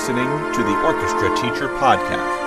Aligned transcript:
Listening 0.00 0.54
to 0.54 0.62
the 0.62 0.82
Orchestra 0.82 1.28
Teacher 1.36 1.68
Podcast. 1.76 2.42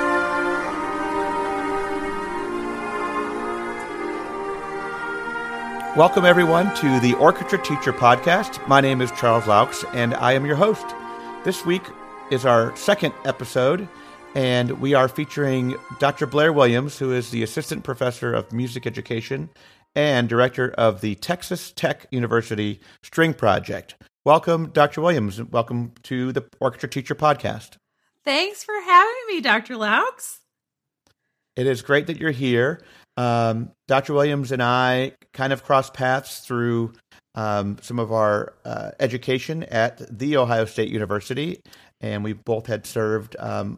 Welcome, 5.95 6.25
everyone, 6.25 6.73
to 6.77 7.00
the 7.00 7.13
Orchestra 7.19 7.59
Teacher 7.59 7.93
Podcast. 7.93 8.68
My 8.68 8.81
name 8.81 9.01
is 9.01 9.11
Charles 9.11 9.43
Laux, 9.43 9.86
and 9.93 10.15
I 10.15 10.31
am 10.31 10.47
your 10.47 10.55
host. 10.55 10.95
This 11.43 11.63
week 11.63 11.83
is 12.31 12.43
our 12.43 12.75
second 12.75 13.13
episode, 13.23 13.87
and 14.33 14.81
we 14.81 14.95
are 14.95 15.07
featuring 15.07 15.75
Dr. 16.00 16.25
Blair 16.25 16.51
Williams, 16.51 16.97
who 16.97 17.14
is 17.14 17.29
the 17.29 17.43
Assistant 17.43 17.83
Professor 17.83 18.33
of 18.33 18.51
Music 18.51 18.87
Education 18.87 19.51
and 19.93 20.28
Director 20.28 20.71
of 20.71 21.01
the 21.01 21.14
Texas 21.14 21.71
Tech 21.71 22.07
University 22.09 22.81
String 23.04 23.36
Project. 23.36 23.93
Welcome, 24.25 24.69
Dr. 24.69 25.01
Williams. 25.01 25.43
Welcome 25.43 25.91
to 26.04 26.31
the 26.31 26.45
Orchestra 26.61 26.87
Teacher 26.87 27.14
Podcast. 27.14 27.71
Thanks 28.23 28.64
for 28.64 28.73
having 28.86 29.21
me, 29.27 29.41
Dr. 29.41 29.75
Laux. 29.75 30.39
It 31.57 31.68
is 31.68 31.81
great 31.81 32.08
that 32.08 32.22
you're 32.22 32.31
here. 32.31 32.81
Um, 33.17 33.72
Dr. 33.89 34.14
Williams 34.14 34.53
and 34.53 34.64
I 34.64 35.11
kind 35.33 35.52
of 35.52 35.66
crossed 35.66 35.94
paths 35.94 36.39
through 36.39 36.94
um, 37.36 37.78
some 37.81 38.00
of 38.00 38.14
our 38.14 38.53
uh, 38.64 38.91
education 38.97 39.64
at 39.64 40.17
The 40.17 40.38
Ohio 40.38 40.64
State 40.64 40.88
University, 40.88 41.59
and 42.00 42.23
we 42.23 42.31
both 42.31 42.67
had 42.67 42.86
served 42.86 43.36
um, 43.39 43.78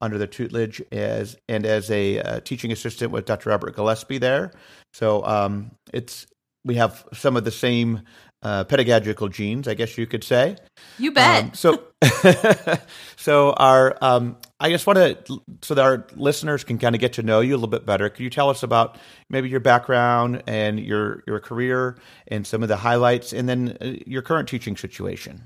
under 0.00 0.18
the 0.18 0.26
tutelage 0.26 0.82
as 0.90 1.36
and 1.48 1.64
as 1.64 1.88
a 1.92 2.18
uh, 2.18 2.40
teaching 2.40 2.72
assistant 2.72 3.12
with 3.12 3.26
Dr. 3.26 3.50
Robert 3.50 3.76
Gillespie 3.76 4.18
there. 4.18 4.50
So 4.92 5.24
um, 5.24 5.70
it's 5.92 6.26
we 6.64 6.74
have 6.76 7.04
some 7.12 7.36
of 7.36 7.44
the 7.44 7.52
same 7.52 8.02
uh, 8.44 8.64
pedagogical 8.64 9.28
genes, 9.28 9.66
I 9.66 9.74
guess 9.74 9.96
you 9.96 10.06
could 10.06 10.22
say. 10.22 10.56
You 10.98 11.12
bet. 11.12 11.44
Um, 11.44 11.54
so, 11.54 11.82
so 13.16 13.52
our, 13.54 13.96
um, 14.02 14.36
I 14.60 14.70
just 14.70 14.86
want 14.86 14.98
to, 14.98 15.42
so 15.62 15.74
that 15.74 15.82
our 15.82 16.06
listeners 16.14 16.62
can 16.62 16.78
kind 16.78 16.94
of 16.94 17.00
get 17.00 17.14
to 17.14 17.22
know 17.22 17.40
you 17.40 17.54
a 17.54 17.56
little 17.56 17.68
bit 17.68 17.86
better. 17.86 18.08
Could 18.10 18.20
you 18.20 18.30
tell 18.30 18.50
us 18.50 18.62
about 18.62 18.98
maybe 19.30 19.48
your 19.48 19.60
background 19.60 20.42
and 20.46 20.78
your 20.78 21.24
your 21.26 21.40
career 21.40 21.96
and 22.28 22.46
some 22.46 22.62
of 22.62 22.68
the 22.68 22.76
highlights, 22.76 23.32
and 23.32 23.48
then 23.48 23.76
uh, 23.80 23.94
your 24.06 24.22
current 24.22 24.48
teaching 24.48 24.76
situation? 24.76 25.44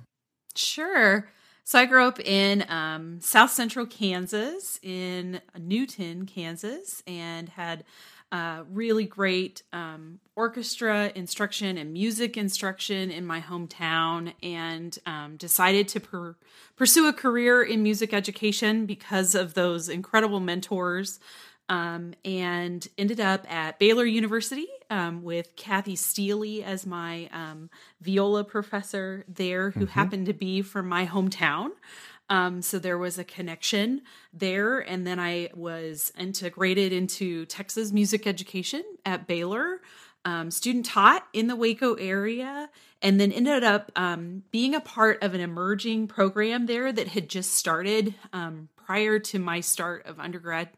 Sure. 0.54 1.30
So 1.64 1.78
I 1.78 1.84
grew 1.84 2.06
up 2.06 2.18
in 2.18 2.64
um, 2.70 3.20
South 3.20 3.50
Central 3.50 3.86
Kansas, 3.86 4.80
in 4.82 5.40
Newton, 5.56 6.24
Kansas, 6.24 7.02
and 7.06 7.48
had 7.50 7.84
uh, 8.32 8.64
really 8.70 9.04
great 9.04 9.62
um, 9.72 10.18
orchestra 10.38 11.10
instruction 11.14 11.76
and 11.76 11.92
music 11.92 12.36
instruction 12.36 13.10
in 13.10 13.26
my 13.26 13.40
hometown, 13.40 14.32
and 14.42 14.96
um, 15.04 15.36
decided 15.36 15.88
to 15.88 16.00
per- 16.00 16.36
pursue 16.76 17.08
a 17.08 17.12
career 17.12 17.62
in 17.62 17.82
music 17.82 18.14
education 18.14 18.86
because 18.86 19.34
of 19.34 19.54
those 19.54 19.88
incredible 19.88 20.40
mentors. 20.40 21.18
Um, 21.70 22.14
and 22.24 22.88
ended 22.96 23.20
up 23.20 23.44
at 23.52 23.78
Baylor 23.78 24.06
University 24.06 24.68
um, 24.88 25.22
with 25.22 25.54
Kathy 25.54 25.96
Steely 25.96 26.64
as 26.64 26.86
my 26.86 27.28
um, 27.30 27.68
viola 28.00 28.42
professor 28.42 29.24
there, 29.28 29.72
who 29.72 29.80
mm-hmm. 29.80 29.90
happened 29.90 30.26
to 30.26 30.32
be 30.32 30.62
from 30.62 30.88
my 30.88 31.04
hometown. 31.04 31.72
Um, 32.30 32.62
so 32.62 32.78
there 32.78 32.96
was 32.96 33.18
a 33.18 33.24
connection 33.24 34.00
there. 34.32 34.78
And 34.78 35.06
then 35.06 35.18
I 35.20 35.50
was 35.54 36.12
integrated 36.18 36.92
into 36.92 37.44
Texas 37.46 37.92
music 37.92 38.26
education 38.26 38.84
at 39.04 39.26
Baylor, 39.26 39.80
um, 40.24 40.50
student 40.50 40.86
taught 40.86 41.26
in 41.32 41.46
the 41.46 41.56
Waco 41.56 41.94
area, 41.94 42.68
and 43.00 43.20
then 43.20 43.32
ended 43.32 43.64
up 43.64 43.92
um, 43.96 44.42
being 44.50 44.74
a 44.74 44.80
part 44.80 45.22
of 45.22 45.34
an 45.34 45.40
emerging 45.40 46.08
program 46.08 46.66
there 46.66 46.92
that 46.92 47.08
had 47.08 47.28
just 47.28 47.54
started 47.54 48.14
um, 48.32 48.68
prior 48.76 49.18
to 49.18 49.38
my 49.38 49.60
start 49.60 50.06
of 50.06 50.18
undergrad 50.18 50.68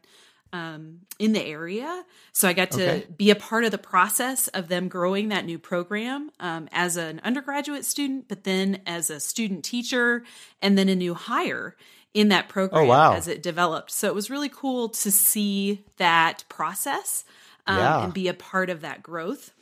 um, 0.53 0.99
in 1.17 1.33
the 1.33 1.43
area. 1.43 2.03
So 2.33 2.47
I 2.47 2.53
got 2.53 2.71
to 2.71 2.89
okay. 2.89 3.07
be 3.17 3.29
a 3.29 3.35
part 3.35 3.63
of 3.63 3.71
the 3.71 3.77
process 3.77 4.47
of 4.49 4.67
them 4.67 4.87
growing 4.87 5.29
that 5.29 5.45
new 5.45 5.57
program 5.57 6.29
um, 6.39 6.67
as 6.71 6.97
an 6.97 7.21
undergraduate 7.23 7.85
student, 7.85 8.27
but 8.27 8.43
then 8.43 8.81
as 8.85 9.09
a 9.09 9.19
student 9.19 9.63
teacher, 9.63 10.23
and 10.61 10.77
then 10.77 10.89
a 10.89 10.95
new 10.95 11.13
hire 11.13 11.75
in 12.13 12.27
that 12.29 12.49
program 12.49 12.83
oh, 12.83 12.87
wow. 12.87 13.13
as 13.13 13.27
it 13.27 13.41
developed. 13.41 13.91
So 13.91 14.07
it 14.07 14.15
was 14.15 14.29
really 14.29 14.49
cool 14.49 14.89
to 14.89 15.11
see 15.11 15.83
that 15.97 16.43
process 16.49 17.23
um, 17.67 17.77
yeah. 17.77 18.03
and 18.03 18.13
be 18.13 18.27
a 18.27 18.33
part 18.33 18.69
of 18.69 18.81
that 18.81 19.03
growth. 19.03 19.53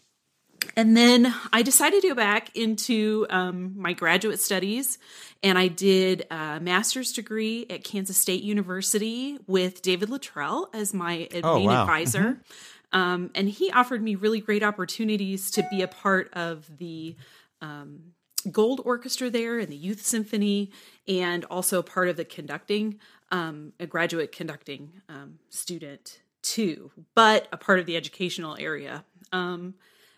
And 0.76 0.96
then 0.96 1.34
I 1.54 1.62
decided 1.62 2.02
to 2.02 2.10
go 2.10 2.16
back 2.16 2.56
into 2.56 3.26
um, 3.30 3.74
my 3.78 3.94
graduate 3.94 4.40
studies, 4.40 4.98
and 5.42 5.58
I 5.58 5.68
did 5.68 6.26
a 6.30 6.60
master's 6.60 7.12
degree 7.14 7.66
at 7.70 7.84
Kansas 7.84 8.18
State 8.18 8.44
University 8.44 9.38
with 9.48 9.82
David 9.82 10.10
Littrell 10.10 10.68
as 10.74 10.94
my 10.94 11.28
oh, 11.44 11.56
main 11.56 11.68
wow. 11.68 11.82
advisor. 11.82 12.20
Mm-hmm. 12.20 13.00
Um, 13.00 13.32
and 13.36 13.48
he 13.48 13.72
offered 13.72 14.02
me 14.02 14.16
really 14.16 14.42
great 14.42 14.64
opportunities 14.64 15.52
to 15.52 15.66
be 15.70 15.82
a 15.82 15.88
part 15.88 16.30
of 16.34 16.70
the 16.78 17.16
um, 17.62 18.14
Gold 18.52 18.82
Orchestra 18.84 19.30
there 19.30 19.60
and 19.60 19.70
the 19.70 19.78
Youth 19.78 20.06
Symphony, 20.06 20.72
and 21.08 21.46
also 21.46 21.82
part 21.82 22.10
of 22.10 22.18
the 22.18 22.26
conducting, 22.26 23.00
um, 23.32 23.74
a 23.80 23.86
graduate 23.86 24.32
conducting 24.32 24.92
um, 25.08 25.40
student 25.50 26.22
too, 26.42 26.92
but 27.16 27.48
a 27.52 27.58
part 27.58 27.80
of 27.80 27.86
the 27.86 27.98
educational 27.98 28.56
area. 28.60 29.04
Um, 29.32 29.76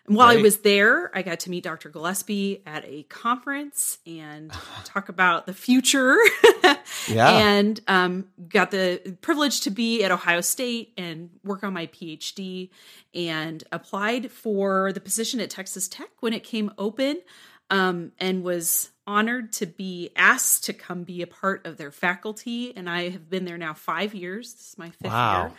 and 0.07 0.17
while 0.17 0.27
right. 0.27 0.39
I 0.39 0.41
was 0.41 0.57
there, 0.59 1.15
I 1.15 1.21
got 1.21 1.41
to 1.41 1.49
meet 1.49 1.63
Dr. 1.63 1.89
Gillespie 1.89 2.63
at 2.65 2.83
a 2.85 3.03
conference 3.03 3.99
and 4.05 4.51
talk 4.83 5.09
about 5.09 5.45
the 5.45 5.53
future. 5.53 6.17
yeah. 7.07 7.29
And 7.29 7.79
um, 7.87 8.27
got 8.49 8.71
the 8.71 9.17
privilege 9.21 9.61
to 9.61 9.69
be 9.69 10.03
at 10.03 10.11
Ohio 10.11 10.41
State 10.41 10.93
and 10.97 11.29
work 11.43 11.63
on 11.63 11.73
my 11.73 11.87
PhD 11.87 12.71
and 13.13 13.63
applied 13.71 14.31
for 14.31 14.91
the 14.91 14.99
position 14.99 15.39
at 15.39 15.49
Texas 15.49 15.87
Tech 15.87 16.09
when 16.19 16.33
it 16.33 16.43
came 16.43 16.71
open 16.77 17.21
um, 17.69 18.11
and 18.19 18.43
was 18.43 18.89
honored 19.05 19.53
to 19.53 19.65
be 19.65 20.09
asked 20.15 20.65
to 20.65 20.73
come 20.73 21.03
be 21.03 21.21
a 21.21 21.27
part 21.27 21.65
of 21.65 21.77
their 21.77 21.91
faculty. 21.91 22.75
And 22.75 22.89
I 22.89 23.09
have 23.09 23.29
been 23.29 23.45
there 23.45 23.57
now 23.57 23.73
five 23.73 24.15
years. 24.15 24.53
This 24.53 24.69
is 24.69 24.77
my 24.77 24.89
fifth 24.89 25.11
wow. 25.11 25.41
year 25.43 25.51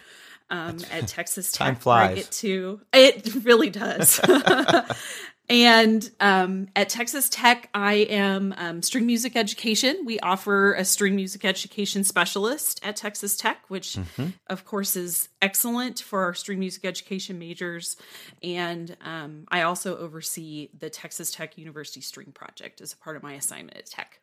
um, 0.53 0.77
at 0.93 1.09
Texas 1.09 1.51
Tech. 1.51 1.67
Time 1.67 1.77
flies. 1.77 2.11
I 2.11 2.15
get 2.15 2.31
to 2.31 2.81
it 2.93 3.35
really 3.43 3.71
does. 3.71 4.21
and 5.49 6.09
um, 6.21 6.69
at 6.77 6.91
Texas 6.91 7.29
Tech, 7.29 7.69
I 7.75 7.95
am 7.95 8.55
um, 8.57 8.83
string 8.83 9.07
music 9.07 9.35
education. 9.35 10.05
We 10.05 10.21
offer 10.21 10.75
a 10.75 10.85
string 10.85 11.17
music 11.17 11.45
education 11.45 12.05
specialist 12.05 12.81
at 12.85 12.97
Texas 12.97 13.37
Tech, 13.37 13.65
which 13.69 13.95
mm-hmm. 13.95 14.29
of 14.49 14.65
course 14.65 14.95
is 14.95 15.31
excellent 15.41 16.01
for 16.01 16.23
our 16.23 16.35
string 16.35 16.61
music 16.61 16.85
education 16.85 17.39
majors. 17.39 17.97
And 18.43 18.95
um, 19.01 19.47
I 19.49 19.63
also 19.63 19.97
oversee 19.97 20.69
the 20.79 20.91
Texas 20.91 21.33
Tech 21.33 21.59
University 21.59 22.03
String 22.03 22.31
Project 22.33 22.81
as 22.81 22.93
a 22.93 22.97
part 22.99 23.17
of 23.17 23.23
my 23.23 23.33
assignment 23.33 23.79
at 23.79 23.87
Tech. 23.87 24.21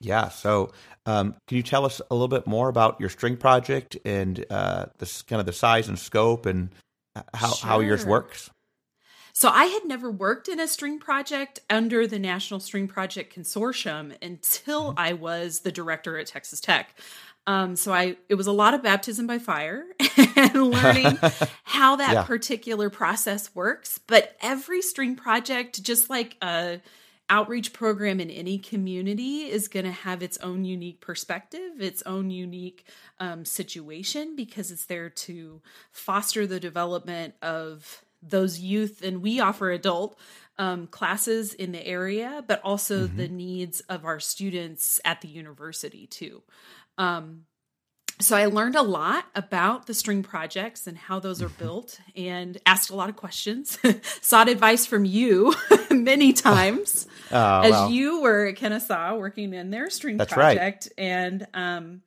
Yeah. 0.00 0.28
So, 0.28 0.72
um, 1.06 1.34
can 1.46 1.56
you 1.56 1.62
tell 1.62 1.84
us 1.84 2.00
a 2.10 2.14
little 2.14 2.28
bit 2.28 2.46
more 2.46 2.68
about 2.68 3.00
your 3.00 3.08
string 3.08 3.36
project 3.36 3.96
and 4.04 4.44
uh, 4.50 4.86
this 4.98 5.22
kind 5.22 5.40
of 5.40 5.46
the 5.46 5.52
size 5.52 5.88
and 5.88 5.98
scope 5.98 6.46
and 6.46 6.70
how 7.34 7.52
sure. 7.52 7.68
how 7.68 7.80
yours 7.80 8.06
works? 8.06 8.50
So, 9.32 9.48
I 9.48 9.66
had 9.66 9.84
never 9.84 10.10
worked 10.10 10.48
in 10.48 10.60
a 10.60 10.68
string 10.68 10.98
project 10.98 11.60
under 11.68 12.06
the 12.06 12.18
National 12.18 12.60
String 12.60 12.86
Project 12.86 13.34
Consortium 13.34 14.16
until 14.22 14.90
mm-hmm. 14.90 14.98
I 14.98 15.14
was 15.14 15.60
the 15.60 15.72
director 15.72 16.16
at 16.18 16.26
Texas 16.26 16.60
Tech. 16.60 16.94
Um, 17.48 17.76
so 17.76 17.94
I 17.94 18.18
it 18.28 18.34
was 18.34 18.46
a 18.46 18.52
lot 18.52 18.74
of 18.74 18.82
baptism 18.82 19.26
by 19.26 19.38
fire 19.38 19.86
and 20.36 20.54
learning 20.54 21.18
how 21.64 21.96
that 21.96 22.12
yeah. 22.12 22.22
particular 22.24 22.90
process 22.90 23.54
works. 23.54 23.98
But 24.06 24.36
every 24.42 24.82
string 24.82 25.16
project, 25.16 25.82
just 25.82 26.10
like 26.10 26.36
a 26.42 26.82
outreach 27.30 27.72
program 27.72 28.20
in 28.20 28.30
any 28.30 28.58
community 28.58 29.42
is 29.42 29.68
going 29.68 29.84
to 29.84 29.92
have 29.92 30.22
its 30.22 30.38
own 30.38 30.64
unique 30.64 31.00
perspective, 31.00 31.80
its 31.80 32.02
own 32.06 32.30
unique 32.30 32.86
um, 33.20 33.44
situation, 33.44 34.36
because 34.36 34.70
it's 34.70 34.86
there 34.86 35.10
to 35.10 35.60
foster 35.92 36.46
the 36.46 36.60
development 36.60 37.34
of 37.42 38.02
those 38.22 38.58
youth. 38.58 39.02
And 39.02 39.22
we 39.22 39.40
offer 39.40 39.70
adult 39.70 40.18
um, 40.58 40.86
classes 40.86 41.54
in 41.54 41.72
the 41.72 41.86
area, 41.86 42.42
but 42.46 42.60
also 42.64 43.06
mm-hmm. 43.06 43.16
the 43.16 43.28
needs 43.28 43.80
of 43.82 44.04
our 44.04 44.20
students 44.20 45.00
at 45.04 45.20
the 45.20 45.28
university, 45.28 46.06
too. 46.06 46.42
Um, 46.96 47.44
so 48.20 48.36
I 48.36 48.46
learned 48.46 48.74
a 48.74 48.82
lot 48.82 49.24
about 49.34 49.86
the 49.86 49.94
string 49.94 50.22
projects 50.22 50.86
and 50.86 50.98
how 50.98 51.20
those 51.20 51.40
are 51.42 51.48
mm-hmm. 51.48 51.64
built 51.64 52.00
and 52.16 52.58
asked 52.66 52.90
a 52.90 52.96
lot 52.96 53.08
of 53.08 53.16
questions. 53.16 53.78
Sought 54.20 54.48
advice 54.48 54.86
from 54.86 55.04
you 55.04 55.54
many 55.90 56.32
times 56.32 57.06
oh, 57.30 57.60
as 57.60 57.72
wow. 57.72 57.88
you 57.88 58.20
were 58.22 58.46
at 58.46 58.56
Kennesaw 58.56 59.16
working 59.16 59.54
in 59.54 59.70
their 59.70 59.90
string 59.90 60.16
That's 60.16 60.32
project 60.32 60.88
right. 60.96 61.04
and 61.04 61.46
um 61.54 62.02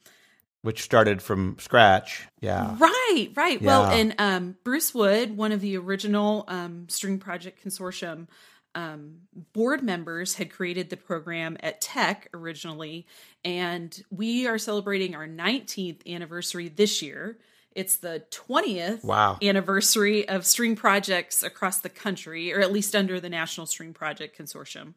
which 0.63 0.83
started 0.83 1.23
from 1.23 1.57
scratch. 1.57 2.27
Yeah. 2.39 2.75
Right, 2.77 3.29
right. 3.33 3.59
Yeah. 3.59 3.65
Well, 3.65 3.85
and 3.85 4.15
um 4.19 4.55
Bruce 4.63 4.93
Wood, 4.93 5.35
one 5.35 5.51
of 5.51 5.61
the 5.61 5.77
original 5.77 6.45
um 6.47 6.87
string 6.89 7.19
project 7.19 7.65
consortium 7.65 8.27
um, 8.75 9.21
board 9.53 9.83
members 9.83 10.35
had 10.35 10.49
created 10.51 10.89
the 10.89 10.97
program 10.97 11.57
at 11.61 11.81
Tech 11.81 12.29
originally, 12.33 13.05
and 13.43 14.01
we 14.09 14.47
are 14.47 14.57
celebrating 14.57 15.15
our 15.15 15.27
19th 15.27 16.05
anniversary 16.07 16.69
this 16.69 17.01
year. 17.01 17.37
It's 17.73 17.97
the 17.97 18.23
20th 18.31 19.03
Wow. 19.03 19.37
anniversary 19.41 20.27
of 20.27 20.45
string 20.45 20.75
projects 20.75 21.41
across 21.43 21.79
the 21.79 21.89
country, 21.89 22.53
or 22.53 22.59
at 22.59 22.71
least 22.71 22.95
under 22.95 23.19
the 23.19 23.29
National 23.29 23.65
String 23.65 23.93
Project 23.93 24.37
Consortium. 24.37 24.93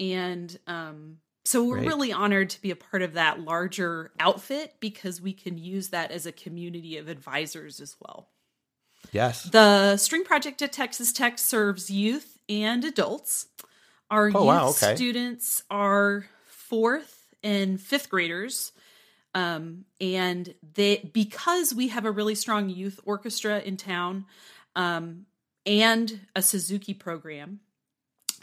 And 0.00 0.58
um, 0.66 1.18
so 1.44 1.64
we're 1.64 1.76
Great. 1.76 1.88
really 1.88 2.12
honored 2.12 2.50
to 2.50 2.60
be 2.62 2.70
a 2.70 2.76
part 2.76 3.02
of 3.02 3.14
that 3.14 3.40
larger 3.40 4.10
outfit 4.18 4.74
because 4.80 5.20
we 5.20 5.32
can 5.32 5.56
use 5.58 5.88
that 5.90 6.10
as 6.10 6.26
a 6.26 6.32
community 6.32 6.96
of 6.96 7.08
advisors 7.08 7.80
as 7.80 7.96
well. 8.00 8.28
Yes. 9.12 9.44
The 9.44 9.96
String 9.96 10.24
Project 10.24 10.62
at 10.62 10.72
Texas 10.72 11.12
Tech 11.12 11.38
serves 11.38 11.90
youth 11.90 12.38
and 12.50 12.84
adults. 12.84 13.46
Our 14.10 14.26
Oh, 14.34 14.40
youth 14.40 14.46
wow, 14.46 14.68
okay. 14.70 14.96
students 14.96 15.62
are 15.70 16.26
fourth 16.48 17.28
and 17.42 17.80
fifth 17.80 18.10
graders. 18.10 18.72
Um, 19.32 19.84
and 20.00 20.52
they 20.74 21.08
because 21.12 21.72
we 21.72 21.88
have 21.88 22.04
a 22.04 22.10
really 22.10 22.34
strong 22.34 22.68
youth 22.68 22.98
orchestra 23.04 23.60
in 23.60 23.76
town 23.76 24.26
um, 24.74 25.26
and 25.64 26.26
a 26.34 26.42
Suzuki 26.42 26.94
program. 26.94 27.60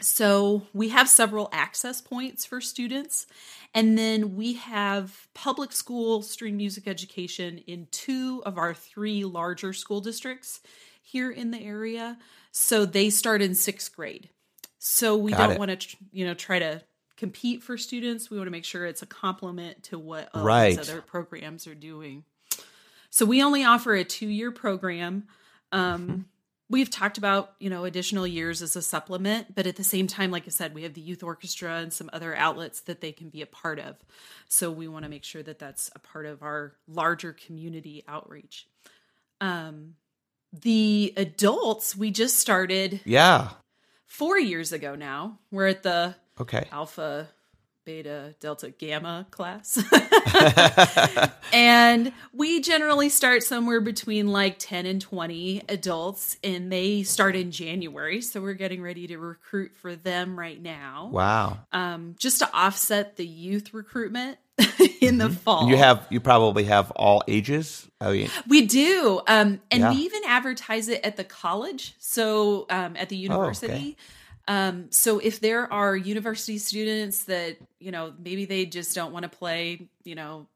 So 0.00 0.62
we 0.72 0.90
have 0.90 1.08
several 1.08 1.48
access 1.52 2.00
points 2.00 2.46
for 2.46 2.60
students. 2.60 3.26
And 3.74 3.98
then 3.98 4.36
we 4.36 4.54
have 4.54 5.28
public 5.34 5.72
school 5.72 6.22
string 6.22 6.56
music 6.56 6.86
education 6.86 7.58
in 7.66 7.88
two 7.90 8.42
of 8.46 8.56
our 8.56 8.72
three 8.72 9.24
larger 9.24 9.72
school 9.72 10.00
districts 10.00 10.60
here 11.02 11.30
in 11.30 11.50
the 11.50 11.60
area. 11.60 12.16
So 12.60 12.84
they 12.84 13.08
start 13.08 13.40
in 13.40 13.54
sixth 13.54 13.94
grade. 13.94 14.30
So 14.78 15.16
we 15.16 15.30
Got 15.30 15.46
don't 15.46 15.58
want 15.60 15.80
to, 15.80 15.96
you 16.10 16.26
know, 16.26 16.34
try 16.34 16.58
to 16.58 16.82
compete 17.16 17.62
for 17.62 17.78
students. 17.78 18.30
We 18.30 18.36
want 18.36 18.48
to 18.48 18.50
make 18.50 18.64
sure 18.64 18.84
it's 18.84 19.00
a 19.00 19.06
complement 19.06 19.84
to 19.84 19.98
what 19.98 20.28
all 20.34 20.44
Right. 20.44 20.76
these 20.76 20.90
other 20.90 21.00
programs 21.00 21.68
are 21.68 21.74
doing. 21.76 22.24
So 23.10 23.24
we 23.24 23.42
only 23.44 23.62
offer 23.62 23.94
a 23.94 24.02
two-year 24.02 24.50
program. 24.50 25.28
Um, 25.70 26.26
we've 26.68 26.90
talked 26.90 27.16
about 27.16 27.54
you 27.60 27.70
know 27.70 27.84
additional 27.84 28.26
years 28.26 28.60
as 28.60 28.74
a 28.74 28.82
supplement, 28.82 29.54
but 29.54 29.68
at 29.68 29.76
the 29.76 29.84
same 29.84 30.08
time, 30.08 30.32
like 30.32 30.44
I 30.46 30.50
said, 30.50 30.74
we 30.74 30.82
have 30.82 30.94
the 30.94 31.00
youth 31.00 31.22
orchestra 31.22 31.76
and 31.76 31.92
some 31.92 32.10
other 32.12 32.34
outlets 32.34 32.80
that 32.82 33.00
they 33.00 33.12
can 33.12 33.28
be 33.28 33.40
a 33.40 33.46
part 33.46 33.78
of. 33.78 33.96
So 34.48 34.70
we 34.70 34.88
want 34.88 35.04
to 35.04 35.08
make 35.08 35.24
sure 35.24 35.44
that 35.44 35.60
that's 35.60 35.92
a 35.94 36.00
part 36.00 36.26
of 36.26 36.42
our 36.42 36.74
larger 36.88 37.32
community 37.32 38.02
outreach. 38.08 38.66
Um, 39.40 39.94
the 40.52 41.12
adults 41.16 41.94
we 41.96 42.10
just 42.10 42.38
started 42.38 43.00
Yeah. 43.04 43.50
four 44.06 44.38
years 44.38 44.72
ago 44.72 44.94
now. 44.94 45.38
We're 45.50 45.66
at 45.68 45.82
the 45.82 46.14
Okay. 46.40 46.68
alpha, 46.72 47.28
beta, 47.84 48.34
delta, 48.40 48.70
gamma 48.70 49.26
class. 49.30 49.82
and 51.52 52.12
we 52.32 52.60
generally 52.60 53.08
start 53.08 53.42
somewhere 53.42 53.80
between 53.80 54.28
like 54.28 54.58
10 54.58 54.86
and 54.86 55.00
20 55.00 55.62
adults, 55.68 56.36
and 56.44 56.70
they 56.70 57.02
start 57.02 57.34
in 57.36 57.50
January. 57.50 58.20
So 58.20 58.40
we're 58.40 58.52
getting 58.54 58.82
ready 58.82 59.06
to 59.08 59.18
recruit 59.18 59.72
for 59.80 59.96
them 59.96 60.38
right 60.38 60.60
now. 60.60 61.10
Wow. 61.12 61.58
Um, 61.72 62.14
just 62.18 62.38
to 62.40 62.50
offset 62.54 63.16
the 63.16 63.26
youth 63.26 63.72
recruitment 63.74 64.38
in 65.00 65.18
the 65.18 65.30
fall. 65.30 65.58
Mm-hmm. 65.58 65.62
And 65.62 65.70
you 65.70 65.76
have 65.76 66.06
you 66.10 66.20
probably 66.20 66.64
have 66.64 66.90
all 66.92 67.22
ages. 67.28 67.88
I 68.00 68.12
mean, 68.12 68.30
We 68.48 68.66
do. 68.66 69.20
Um, 69.26 69.60
and 69.70 69.80
Yeah. 69.80 69.90
we 69.90 69.96
even 69.98 70.22
advertise 70.26 70.88
it 70.88 71.00
at 71.04 71.16
the 71.16 71.24
college. 71.24 71.94
So 71.98 72.66
um, 72.70 72.96
at 72.96 73.08
the 73.08 73.16
university. 73.16 73.96
Um, 74.46 74.86
so 74.90 75.18
if 75.18 75.40
there 75.40 75.70
are 75.70 75.94
university 75.94 76.58
students 76.58 77.24
that, 77.24 77.58
you 77.80 77.90
know, 77.90 78.14
maybe 78.18 78.46
they 78.46 78.64
just 78.64 78.94
don't 78.94 79.12
want 79.12 79.24
to 79.24 79.28
play, 79.28 79.88
you 80.04 80.14
know, 80.14 80.46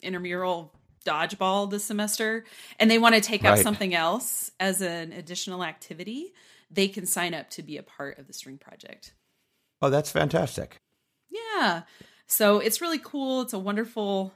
intramural 0.00 0.72
dodgeball 1.04 1.70
this 1.70 1.84
semester 1.84 2.44
and 2.78 2.90
they 2.90 2.98
want 2.98 3.14
to 3.14 3.20
take 3.20 3.44
up 3.44 3.58
something 3.58 3.94
else 3.94 4.50
as 4.58 4.80
an 4.80 5.12
additional 5.12 5.62
activity, 5.64 6.32
they 6.70 6.88
can 6.88 7.04
sign 7.04 7.34
up 7.34 7.50
to 7.50 7.62
be 7.62 7.76
a 7.76 7.82
part 7.82 8.18
of 8.18 8.26
the 8.26 8.32
string 8.32 8.56
project. 8.56 9.12
oh, 9.82 9.90
that's 9.90 10.10
fantastic. 10.10 10.80
Yeah. 11.28 11.82
So 12.32 12.60
it's 12.60 12.80
really 12.80 12.98
cool. 12.98 13.42
It's 13.42 13.52
a 13.52 13.58
wonderful, 13.58 14.32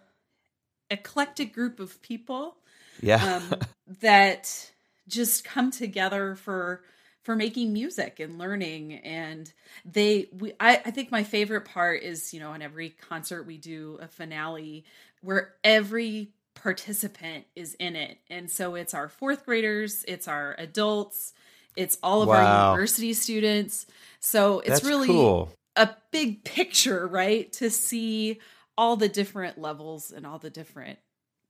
eclectic 0.91 1.55
group 1.55 1.81
of 1.81 2.03
people 2.03 2.59
Yeah. 3.01 3.37
um, 3.37 3.55
that 4.01 4.71
just 5.09 5.45
come 5.45 5.71
together 5.71 6.35
for 6.35 6.83
for 7.23 7.35
making 7.35 7.73
music 7.73 8.21
and 8.21 8.39
learning 8.39 8.95
and 8.95 9.53
they 9.85 10.29
we 10.33 10.53
I, 10.61 10.77
I 10.85 10.91
think 10.91 11.11
my 11.11 11.25
favorite 11.25 11.65
part 11.65 12.03
is 12.03 12.33
you 12.35 12.39
know 12.39 12.51
on 12.51 12.63
every 12.63 12.91
concert 12.91 13.45
we 13.45 13.57
do 13.57 13.99
a 14.01 14.07
finale 14.07 14.85
where 15.23 15.55
every 15.65 16.31
participant 16.55 17.47
is 17.57 17.75
in 17.75 17.97
it 17.97 18.19
and 18.31 18.51
so 18.51 18.75
it's 18.75 18.95
our 18.95 19.09
fourth 19.09 19.45
graders 19.45 20.05
it's 20.07 20.29
our 20.29 20.55
adults 20.59 21.33
it's 21.77 21.99
all 22.03 22.23
of 22.23 22.29
our 22.31 22.43
university 22.43 23.13
students 23.13 23.87
so 24.21 24.61
it's 24.61 24.69
that's 24.69 24.85
really 24.85 25.09
cool. 25.09 25.51
A 25.76 25.94
big 26.11 26.44
picture, 26.44 27.06
right? 27.06 27.52
To 27.55 27.70
see 27.70 28.40
all 28.78 28.96
the 28.96 29.08
different 29.08 29.58
levels 29.58 30.11
and 30.11 30.26
all 30.26 30.38
the 30.38 30.50
different 30.50 30.99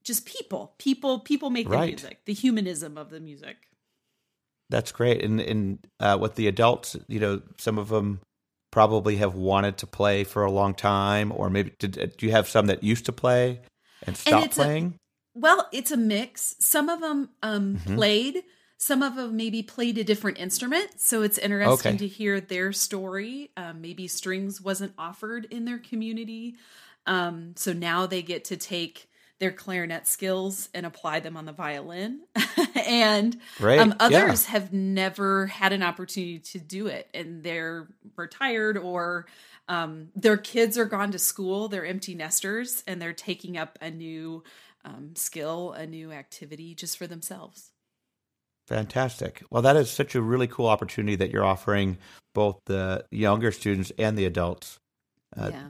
just 0.03 0.25
people, 0.25 0.73
people, 0.77 1.19
people 1.19 1.49
make 1.49 1.67
the 1.67 1.75
Right. 1.75 1.87
music, 1.89 2.21
the 2.25 2.33
humanism 2.33 2.97
of 2.97 3.09
the 3.09 3.19
music. 3.19 3.57
That's 4.69 4.91
great. 4.91 5.23
And 5.23 5.39
and 5.39 5.79
uh, 5.99 6.17
with 6.19 6.35
the 6.35 6.47
adults, 6.47 6.95
you 7.07 7.19
know, 7.19 7.41
some 7.57 7.77
of 7.77 7.89
them 7.89 8.19
probably 8.71 9.15
have 9.17 9.33
wanted 9.33 9.77
to 9.79 9.87
play 9.87 10.23
for 10.23 10.43
a 10.43 10.51
long 10.51 10.73
time, 10.73 11.31
or 11.35 11.49
maybe 11.49 11.71
did, 11.79 11.97
uh, 11.97 12.07
do 12.17 12.25
you 12.25 12.31
have 12.33 12.47
some 12.47 12.67
that 12.67 12.83
used 12.83 13.05
to 13.05 13.13
play 13.13 13.61
and 14.03 14.15
stopped 14.17 14.45
it's 14.47 14.57
a- 14.57 14.61
playing? 14.61 14.95
Well, 15.33 15.67
it's 15.71 15.91
a 15.91 15.97
mix. 15.97 16.55
Some 16.59 16.89
of 16.89 16.99
them 16.99 17.29
um, 17.43 17.77
Mhm. 17.77 17.95
played. 17.95 18.43
Some 18.77 19.01
of 19.01 19.15
them 19.15 19.35
maybe 19.35 19.63
played 19.63 19.97
a 19.97 20.03
different 20.03 20.37
instrument, 20.37 21.01
so 21.01 21.23
it's 21.23 21.37
interesting 21.39 21.97
Okay. 21.97 21.97
to 21.97 22.07
hear 22.07 22.39
their 22.39 22.71
story. 22.71 23.51
Um, 23.57 23.81
maybe 23.81 24.07
strings 24.07 24.61
wasn't 24.61 24.93
offered 24.97 25.45
in 25.49 25.65
their 25.65 25.79
community, 25.79 26.55
um, 27.07 27.53
so 27.55 27.73
now 27.73 28.05
they 28.05 28.21
get 28.21 28.45
to 28.45 28.57
take 28.57 29.09
their 29.39 29.51
clarinet 29.51 30.07
skills 30.07 30.69
and 30.73 30.85
apply 30.85 31.19
them 31.19 31.37
on 31.37 31.45
the 31.45 31.53
violin. 31.53 32.21
and. 32.75 33.39
Um, 33.79 33.93
Yeah. 34.07 34.25
others 34.25 34.45
have 34.45 34.73
never 34.73 35.45
had 35.47 35.71
an 35.71 35.83
opportunity 35.83 36.39
to 36.39 36.59
do 36.59 36.87
it, 36.87 37.09
and 37.13 37.43
they're 37.43 37.87
retired 38.15 38.75
or 38.75 39.27
um, 39.67 40.09
their 40.15 40.37
kids 40.37 40.77
are 40.79 40.85
gone 40.85 41.11
to 41.11 41.19
school. 41.19 41.67
They're 41.67 41.85
empty 41.85 42.15
nesters, 42.15 42.83
and 42.87 42.99
they're 42.99 43.13
taking 43.13 43.55
up 43.57 43.77
a 43.81 43.91
new 43.91 44.43
um, 44.83 45.15
skill, 45.15 45.73
a 45.73 45.85
new 45.85 46.11
activity 46.11 46.73
just 46.73 46.97
for 46.97 47.05
themselves. 47.05 47.71
Fantastic. 48.67 49.43
Well, 49.49 49.61
that 49.61 49.75
is 49.77 49.89
such 49.89 50.15
a 50.15 50.21
really 50.21 50.47
cool 50.47 50.67
opportunity 50.67 51.15
that 51.15 51.31
you're 51.31 51.45
offering 51.45 51.97
both 52.35 52.59
the 52.65 53.05
younger 53.11 53.51
students 53.51 53.91
and 53.97 54.17
the 54.17 54.25
adults. 54.25 54.77
Uh, 55.35 55.51
yeah, 55.53 55.67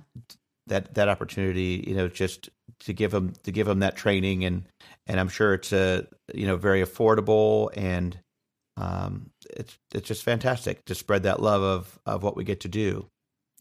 That 0.67 0.93
that 0.95 1.07
opportunity, 1.07 1.83
you 1.87 1.95
know, 1.95 2.07
just 2.07 2.49
to 2.81 2.93
give 2.93 3.11
them 3.11 3.33
to 3.43 3.51
give 3.51 3.67
them 3.67 3.79
that 3.79 3.95
training, 3.95 4.45
and 4.45 4.63
and 5.05 5.19
I'm 5.19 5.29
sure 5.29 5.53
it's 5.53 5.71
a 5.71 6.07
you 6.33 6.47
know 6.47 6.57
very 6.57 6.83
affordable 6.83 7.69
and 7.75 8.19
um, 8.77 9.31
it's 9.49 9.77
it's 9.93 10.07
just 10.07 10.23
fantastic 10.23 10.83
to 10.85 10.95
spread 10.95 11.23
that 11.23 11.41
love 11.41 11.61
of 11.61 11.99
of 12.05 12.23
what 12.23 12.35
we 12.35 12.43
get 12.43 12.61
to 12.61 12.67
do. 12.67 13.07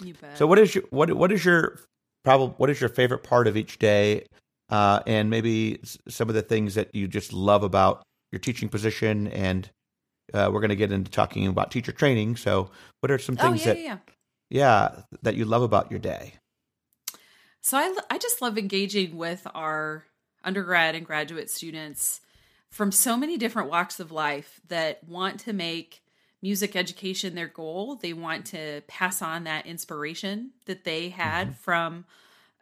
you 0.02 0.14
bet. 0.14 0.36
So 0.38 0.46
what 0.46 0.58
is 0.58 0.74
your 0.74 0.84
what 0.90 1.12
what 1.12 1.32
is 1.32 1.44
your 1.44 1.80
probably 2.24 2.54
what 2.56 2.70
is 2.70 2.80
your 2.80 2.90
favorite 2.90 3.22
part 3.22 3.46
of 3.46 3.56
each 3.56 3.78
day, 3.78 4.26
uh, 4.70 5.00
and 5.06 5.30
maybe 5.30 5.80
some 6.08 6.28
of 6.28 6.34
the 6.34 6.42
things 6.42 6.74
that 6.74 6.94
you 6.94 7.06
just 7.06 7.32
love 7.32 7.62
about 7.62 8.02
your 8.36 8.40
teaching 8.40 8.68
position, 8.68 9.28
and 9.28 9.70
uh, 10.34 10.50
we're 10.52 10.60
going 10.60 10.68
to 10.68 10.76
get 10.76 10.92
into 10.92 11.10
talking 11.10 11.46
about 11.46 11.70
teacher 11.70 11.92
training. 11.92 12.36
So 12.36 12.70
what 13.00 13.10
are 13.10 13.18
some 13.18 13.36
oh 13.40 13.42
things 13.42 13.64
yeah, 13.64 13.72
that 13.72 13.80
yeah, 13.80 13.98
yeah. 14.50 14.90
yeah 14.90 15.02
that 15.22 15.36
you 15.36 15.46
love 15.46 15.62
about 15.62 15.90
your 15.90 15.98
day? 16.00 16.34
So 17.62 17.78
I, 17.78 17.96
I 18.10 18.18
just 18.18 18.42
love 18.42 18.58
engaging 18.58 19.16
with 19.16 19.46
our 19.54 20.04
undergrad 20.44 20.94
and 20.94 21.06
graduate 21.06 21.50
students 21.50 22.20
from 22.70 22.92
so 22.92 23.16
many 23.16 23.38
different 23.38 23.70
walks 23.70 23.98
of 23.98 24.12
life 24.12 24.60
that 24.68 25.02
want 25.02 25.40
to 25.40 25.52
make 25.54 26.02
music 26.42 26.76
education 26.76 27.34
their 27.34 27.48
goal. 27.48 27.96
They 27.96 28.12
want 28.12 28.44
to 28.46 28.82
pass 28.86 29.22
on 29.22 29.44
that 29.44 29.66
inspiration 29.66 30.50
that 30.66 30.84
they 30.84 31.08
had 31.08 31.56
from 31.56 32.04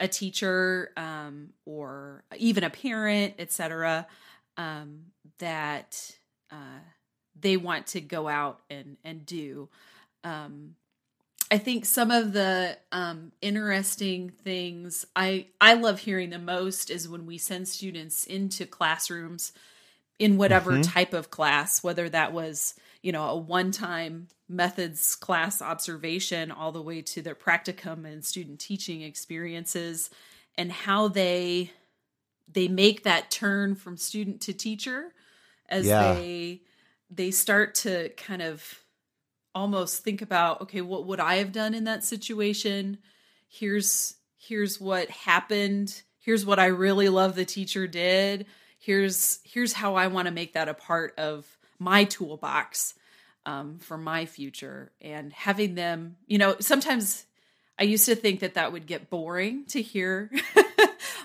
a 0.01 0.09
teacher 0.09 0.91
um, 0.97 1.51
or 1.67 2.25
even 2.37 2.65
a 2.65 2.71
parent, 2.71 3.35
etc. 3.39 4.07
Um, 4.57 5.07
that 5.39 6.17
uh, 6.51 6.81
they 7.39 7.57
want 7.57 7.89
to 7.89 8.01
go 8.01 8.29
out 8.29 8.61
and 8.71 8.97
and 9.05 9.27
do. 9.27 9.69
Um, 10.23 10.77
I 11.51 11.59
think 11.59 11.85
some 11.85 12.11
of 12.11 12.33
the 12.33 12.79
um, 12.93 13.33
interesting 13.43 14.31
things 14.31 15.05
I 15.17 15.47
I 15.61 15.75
love 15.75 16.01
hearing 16.01 16.31
the 16.31 16.39
most 16.39 16.91
is 16.91 17.09
when 17.09 17.27
we 17.27 17.39
send 17.39 17.69
students 17.69 18.25
into 18.25 18.67
classrooms 18.67 19.53
in 20.19 20.37
whatever 20.37 20.79
Mhm. 20.79 20.83
type 20.83 21.13
of 21.13 21.31
class, 21.31 21.83
whether 21.83 22.09
that 22.09 22.33
was 22.33 22.75
you 23.03 23.13
know, 23.13 23.25
a 23.29 23.37
one 23.37 23.71
time 23.71 24.29
methods 24.49 25.15
class 25.15 25.61
observation 25.61 26.51
all 26.51 26.73
the 26.73 26.81
way 26.81 27.03
to 27.03 27.21
their 27.21 27.35
practicum 27.35 28.07
and 28.07 28.25
student 28.25 28.59
teaching 28.59 29.03
experiences 29.03 30.09
and 30.57 30.73
how 30.73 31.09
they 31.09 31.71
they 32.51 32.69
make 32.69 33.03
that 33.05 33.31
turn 33.31 33.75
from 33.75 33.97
student 33.97 34.43
to 34.43 34.53
teacher 34.53 35.13
as 35.69 35.87
Yeah. 35.87 36.15
they 36.15 36.63
they 37.11 37.31
start 37.31 37.75
to 37.77 38.09
kind 38.11 38.43
of 38.43 38.83
almost 39.55 40.03
think 40.03 40.21
about 40.23 40.63
okay 40.63 40.81
what 40.81 41.07
would 41.07 41.21
i 41.21 41.37
have 41.37 41.53
done 41.53 41.75
in 41.75 41.85
that 41.85 42.05
situation? 42.05 42.99
Here's 43.49 44.15
here's 44.37 44.81
what 44.81 45.09
happened. 45.11 46.03
Here's 46.19 46.45
what 46.45 46.59
i 46.59 46.67
really 46.67 47.09
love 47.09 47.35
the 47.35 47.45
teacher 47.45 47.87
did. 47.87 48.47
Here's 48.79 49.39
here's 49.45 49.73
how 49.73 49.95
i 49.95 50.09
want 50.09 50.27
to 50.27 50.33
make 50.33 50.55
that 50.55 50.69
a 50.69 50.75
part 50.75 51.15
of 51.19 51.47
my 51.79 52.05
toolbox 52.05 52.95
um, 53.47 53.79
for 53.79 53.97
my 53.99 54.25
future 54.27 54.91
and 55.01 55.33
having 55.33 55.75
them 55.75 56.17
you 56.27 56.39
know 56.39 56.57
sometimes 56.61 57.27
i 57.79 57.83
used 57.83 58.07
to 58.07 58.15
think 58.15 58.41
that 58.41 58.55
that 58.55 58.73
would 58.73 58.87
get 58.87 59.11
boring 59.11 59.65
to 59.67 59.83
hear 59.83 60.31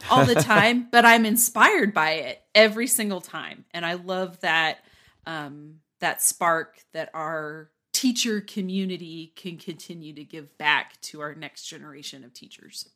all 0.10 0.26
the 0.26 0.36
time 0.42 0.88
but 0.92 1.06
i'm 1.06 1.26
inspired 1.26 1.94
by 1.94 2.12
it 2.12 2.42
every 2.56 2.88
single 2.88 3.22
time 3.22 3.66
and 3.72 3.86
i 3.86 3.94
love 3.94 4.40
that 4.42 4.80
um, 5.26 5.76
that 6.00 6.22
spark 6.22 6.80
that 6.94 7.10
our 7.14 7.70
teacher 7.94 8.42
community 8.42 9.34
can 9.36 9.58
continue 9.58 10.14
to 10.14 10.24
give 10.24 10.58
back 10.58 11.00
to 11.02 11.22
our 11.22 11.36
next 11.36 11.66
generation 11.66 12.24
of 12.24 12.34
teachers 12.34 12.90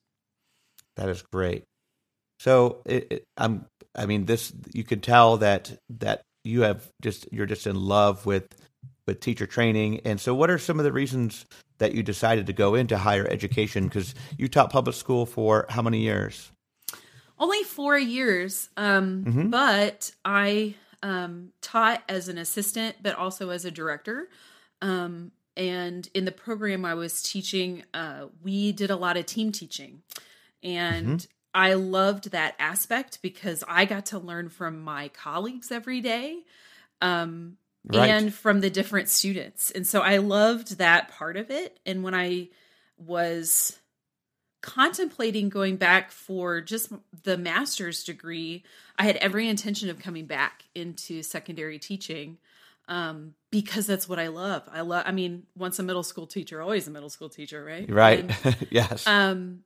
That 0.95 1.09
is 1.09 1.21
great. 1.21 1.63
So 2.39 2.81
it, 2.85 3.07
it, 3.11 3.23
I'm, 3.37 3.65
I 3.95 4.05
mean, 4.05 4.25
this 4.25 4.53
you 4.73 4.83
can 4.83 4.99
tell 4.99 5.37
that 5.37 5.77
that 5.99 6.21
you 6.43 6.61
have 6.61 6.89
just 7.01 7.27
you're 7.31 7.45
just 7.45 7.67
in 7.67 7.75
love 7.75 8.25
with 8.25 8.47
with 9.07 9.19
teacher 9.19 9.45
training. 9.45 10.01
And 10.05 10.19
so, 10.19 10.33
what 10.33 10.49
are 10.49 10.57
some 10.57 10.79
of 10.79 10.85
the 10.85 10.91
reasons 10.91 11.45
that 11.77 11.93
you 11.93 12.03
decided 12.03 12.47
to 12.47 12.53
go 12.53 12.75
into 12.75 12.97
higher 12.97 13.27
education? 13.29 13.87
Because 13.87 14.13
you 14.37 14.47
taught 14.47 14.71
public 14.71 14.95
school 14.95 15.25
for 15.25 15.65
how 15.69 15.81
many 15.81 15.99
years? 15.99 16.51
Only 17.43 17.63
four 17.63 17.97
years 17.97 18.69
um, 18.77 19.23
Mhm. 19.25 19.51
but 19.51 20.11
i 20.25 20.75
um, 21.03 21.51
taught 21.61 22.01
as 22.07 22.29
an 22.29 22.37
assistant 22.37 22.95
but 23.05 23.13
also 23.15 23.49
as 23.49 23.65
a 23.65 23.71
director. 23.71 24.29
Um, 24.81 25.31
and 25.57 26.01
in 26.13 26.23
the 26.25 26.31
program 26.45 26.85
i 26.85 26.93
was 26.93 27.21
teaching 27.21 27.83
uh, 27.93 28.27
we 28.41 28.71
did 28.71 28.89
a 28.89 28.95
lot 29.05 29.17
of 29.17 29.25
team 29.25 29.51
teaching. 29.51 30.01
And 30.63 31.19
i 31.53 31.73
loved 31.73 32.31
that 32.31 32.55
aspect 32.57 33.19
because 33.21 33.63
i 33.67 33.85
got 33.85 34.05
to 34.07 34.17
learn 34.29 34.49
from 34.49 34.81
my 34.81 35.09
colleagues 35.09 35.71
every 35.71 36.01
day 36.01 36.39
um, 37.01 37.57
Right. 37.85 38.09
and 38.09 38.33
from 38.33 38.61
the 38.61 38.69
different 38.69 39.09
students. 39.09 39.69
And 39.75 39.85
so 39.85 39.99
i 40.01 40.17
loved 40.17 40.77
that 40.77 41.09
part 41.09 41.35
of 41.37 41.51
it. 41.51 41.79
And 41.85 42.01
when 42.05 42.15
i 42.15 42.47
was 42.97 43.77
contemplating 44.63 45.49
going 45.49 45.75
back 45.75 46.09
for 46.09 46.61
just 46.61 46.91
the 47.23 47.37
master's 47.37 48.03
degree, 48.03 48.63
I 48.97 49.03
had 49.03 49.17
every 49.17 49.49
intention 49.49 49.89
of 49.89 49.99
coming 49.99 50.25
back 50.25 50.63
into 50.73 51.21
secondary 51.21 51.77
teaching 51.77 52.37
um, 52.87 53.33
because 53.51 53.85
that's 53.85 54.07
what 54.07 54.19
I 54.19 54.29
love. 54.29 54.63
I 54.71 54.81
love. 54.81 55.03
I 55.05 55.11
mean, 55.11 55.43
once 55.55 55.79
a 55.79 55.83
middle 55.83 56.01
school 56.01 56.25
teacher, 56.25 56.61
always 56.61 56.87
a 56.87 56.91
middle 56.91 57.09
school 57.09 57.27
teacher, 57.27 57.63
right? 57.63 57.89
Right. 57.91 58.31
And, 58.43 58.57
yes. 58.69 59.05
um, 59.05 59.63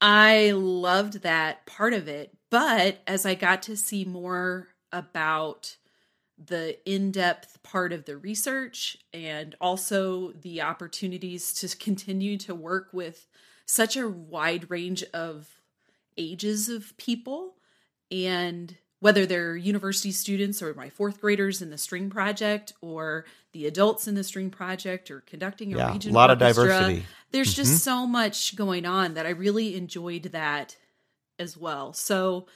I 0.00 0.50
loved 0.50 1.22
that 1.22 1.64
part 1.64 1.94
of 1.94 2.06
it, 2.06 2.36
but 2.50 2.98
as 3.06 3.24
I 3.24 3.34
got 3.34 3.62
to 3.64 3.76
see 3.78 4.04
more 4.04 4.68
about 4.92 5.76
the 6.36 6.76
in-depth 6.84 7.62
part 7.62 7.94
of 7.94 8.04
the 8.04 8.18
research 8.18 8.98
and 9.14 9.54
also 9.58 10.32
the 10.32 10.60
opportunities 10.60 11.54
to 11.54 11.76
continue 11.76 12.36
to 12.36 12.54
work 12.54 12.88
with 12.92 13.26
such 13.66 13.96
a 13.96 14.08
wide 14.08 14.70
range 14.70 15.02
of 15.14 15.48
ages 16.16 16.68
of 16.68 16.96
people 16.96 17.54
and 18.10 18.76
whether 19.00 19.26
they're 19.26 19.56
university 19.56 20.12
students 20.12 20.62
or 20.62 20.72
my 20.74 20.88
fourth 20.88 21.20
graders 21.20 21.60
in 21.60 21.70
the 21.70 21.76
string 21.78 22.08
project 22.08 22.72
or 22.80 23.24
the 23.52 23.66
adults 23.66 24.06
in 24.08 24.14
the 24.14 24.24
string 24.24 24.48
project 24.50 25.10
or 25.10 25.20
conducting 25.22 25.74
a 25.74 25.76
yeah. 25.76 25.90
A 25.90 25.92
regional 25.92 26.14
lot 26.14 26.30
of 26.30 26.38
diversity. 26.38 27.04
there's 27.32 27.52
Mhm. 27.52 27.56
just 27.56 27.84
so 27.84 28.06
much 28.06 28.56
going 28.56 28.86
on 28.86 29.14
that 29.14 29.26
I 29.26 29.30
really 29.30 29.76
enjoyed 29.76 30.24
that 30.32 30.76
as 31.38 31.56
well. 31.56 31.92
So 31.92 32.46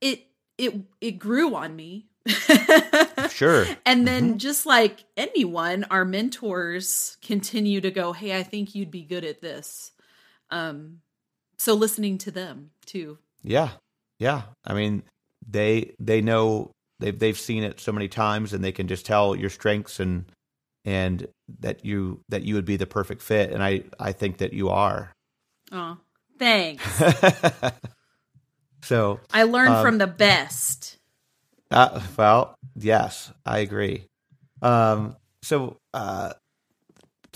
it 0.00 0.26
it 0.58 0.74
it 1.00 1.12
grew 1.18 1.54
on 1.54 1.74
me. 1.76 2.06
Sure. 3.30 3.66
And 3.84 4.06
then 4.06 4.34
Mhm. 4.34 4.38
just 4.38 4.64
like 4.66 5.04
anyone, 5.16 5.84
our 5.90 6.04
mentors 6.04 7.16
continue 7.22 7.80
to 7.80 7.90
go, 7.90 8.12
"Hey, 8.12 8.36
I 8.38 8.42
think 8.42 8.74
you'd 8.74 8.90
be 8.90 9.02
good 9.02 9.24
at 9.24 9.40
this." 9.42 9.92
Um 10.50 11.00
so 11.58 11.74
listening 11.74 12.18
to 12.18 12.30
them 12.30 12.70
too. 12.84 13.18
Yeah, 13.42 13.70
yeah. 14.18 14.42
I 14.64 14.74
mean, 14.74 15.02
they 15.48 15.94
they 15.98 16.20
know 16.20 16.70
they've 17.00 17.18
they've 17.18 17.38
seen 17.38 17.62
it 17.62 17.80
so 17.80 17.92
many 17.92 18.08
times, 18.08 18.52
and 18.52 18.62
they 18.64 18.72
can 18.72 18.88
just 18.88 19.06
tell 19.06 19.34
your 19.36 19.50
strengths 19.50 20.00
and 20.00 20.26
and 20.84 21.26
that 21.60 21.84
you 21.84 22.20
that 22.28 22.42
you 22.42 22.54
would 22.54 22.64
be 22.64 22.76
the 22.76 22.86
perfect 22.86 23.22
fit. 23.22 23.50
And 23.52 23.62
I 23.62 23.84
I 23.98 24.12
think 24.12 24.38
that 24.38 24.52
you 24.52 24.68
are. 24.68 25.12
Oh, 25.72 25.98
thanks. 26.38 26.84
so, 28.82 29.20
I 29.32 29.42
learned 29.44 29.74
Um, 29.76 29.82
from 29.82 29.98
the 29.98 30.06
best. 30.06 30.98
uh, 31.70 32.00
well, 32.16 32.54
yes, 32.76 33.32
I 33.44 33.58
agree. 33.58 34.04
Um, 34.62 35.16
so, 35.42 35.76
uh, 35.92 36.34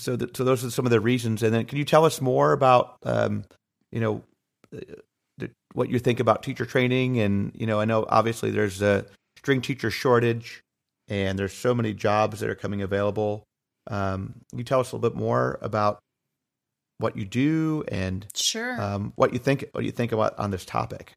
so 0.01 0.17
so 0.33 0.43
those 0.43 0.63
are 0.63 0.71
some 0.71 0.85
of 0.85 0.91
the 0.91 0.99
reasons. 0.99 1.43
And 1.43 1.53
then, 1.53 1.65
can 1.65 1.77
you 1.77 1.85
tell 1.85 2.05
us 2.05 2.21
more 2.21 2.51
about 2.53 2.97
um, 3.03 3.43
you 3.91 3.99
know 3.99 4.23
uh, 4.75 4.79
the, 5.37 5.51
what 5.73 5.89
you 5.89 5.99
think 5.99 6.19
about 6.19 6.43
teacher 6.43 6.65
training? 6.65 7.19
And 7.19 7.51
you 7.55 7.65
know, 7.67 7.79
I 7.79 7.85
know 7.85 8.05
obviously 8.09 8.51
there's 8.51 8.81
a 8.81 9.05
string 9.37 9.61
teacher 9.61 9.91
shortage, 9.91 10.61
and 11.07 11.37
there's 11.37 11.53
so 11.53 11.73
many 11.73 11.93
jobs 11.93 12.39
that 12.39 12.49
are 12.49 12.55
coming 12.55 12.81
available. 12.81 13.43
Um, 13.87 14.35
can 14.49 14.59
you 14.59 14.65
tell 14.65 14.79
us 14.79 14.91
a 14.91 14.95
little 14.95 15.09
bit 15.09 15.17
more 15.17 15.57
about 15.61 15.99
what 16.97 17.17
you 17.17 17.25
do 17.25 17.83
and 17.87 18.27
Sure. 18.35 18.79
um, 18.79 19.11
what 19.15 19.33
you 19.33 19.39
think 19.39 19.65
what 19.71 19.83
you 19.83 19.91
think 19.91 20.11
about 20.11 20.37
on 20.37 20.51
this 20.51 20.65
topic? 20.65 21.13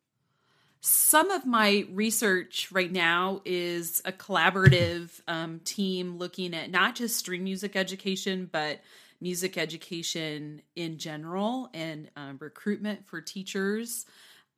Some 0.86 1.30
of 1.30 1.46
my 1.46 1.86
research 1.92 2.68
right 2.70 2.92
now 2.92 3.40
is 3.46 4.02
a 4.04 4.12
collaborative 4.12 5.18
um, 5.26 5.60
team 5.60 6.18
looking 6.18 6.52
at 6.52 6.70
not 6.70 6.94
just 6.94 7.16
string 7.16 7.42
music 7.42 7.74
education, 7.74 8.50
but 8.52 8.82
music 9.18 9.56
education 9.56 10.60
in 10.76 10.98
general 10.98 11.70
and 11.72 12.10
um, 12.16 12.36
recruitment 12.38 13.06
for 13.06 13.22
teachers. 13.22 14.04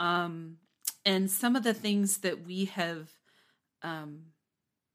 Um, 0.00 0.56
and 1.04 1.30
some 1.30 1.54
of 1.54 1.62
the 1.62 1.74
things 1.74 2.18
that 2.18 2.44
we 2.44 2.64
have 2.64 3.08
um, 3.82 4.22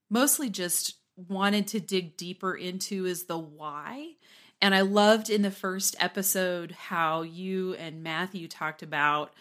mostly 0.09 0.50
just 0.50 0.97
wanted 1.15 1.65
to 1.67 1.79
dig 1.79 2.17
deeper 2.17 2.53
into 2.53 3.05
is 3.05 3.23
the 3.23 3.38
why. 3.38 4.15
And 4.61 4.75
I 4.75 4.81
loved 4.81 5.29
in 5.29 5.43
the 5.43 5.50
first 5.50 5.95
episode 5.97 6.71
how 6.73 7.21
you 7.21 7.73
and 7.75 8.03
Matthew 8.03 8.50
talked 8.50 8.83
about 8.83 9.31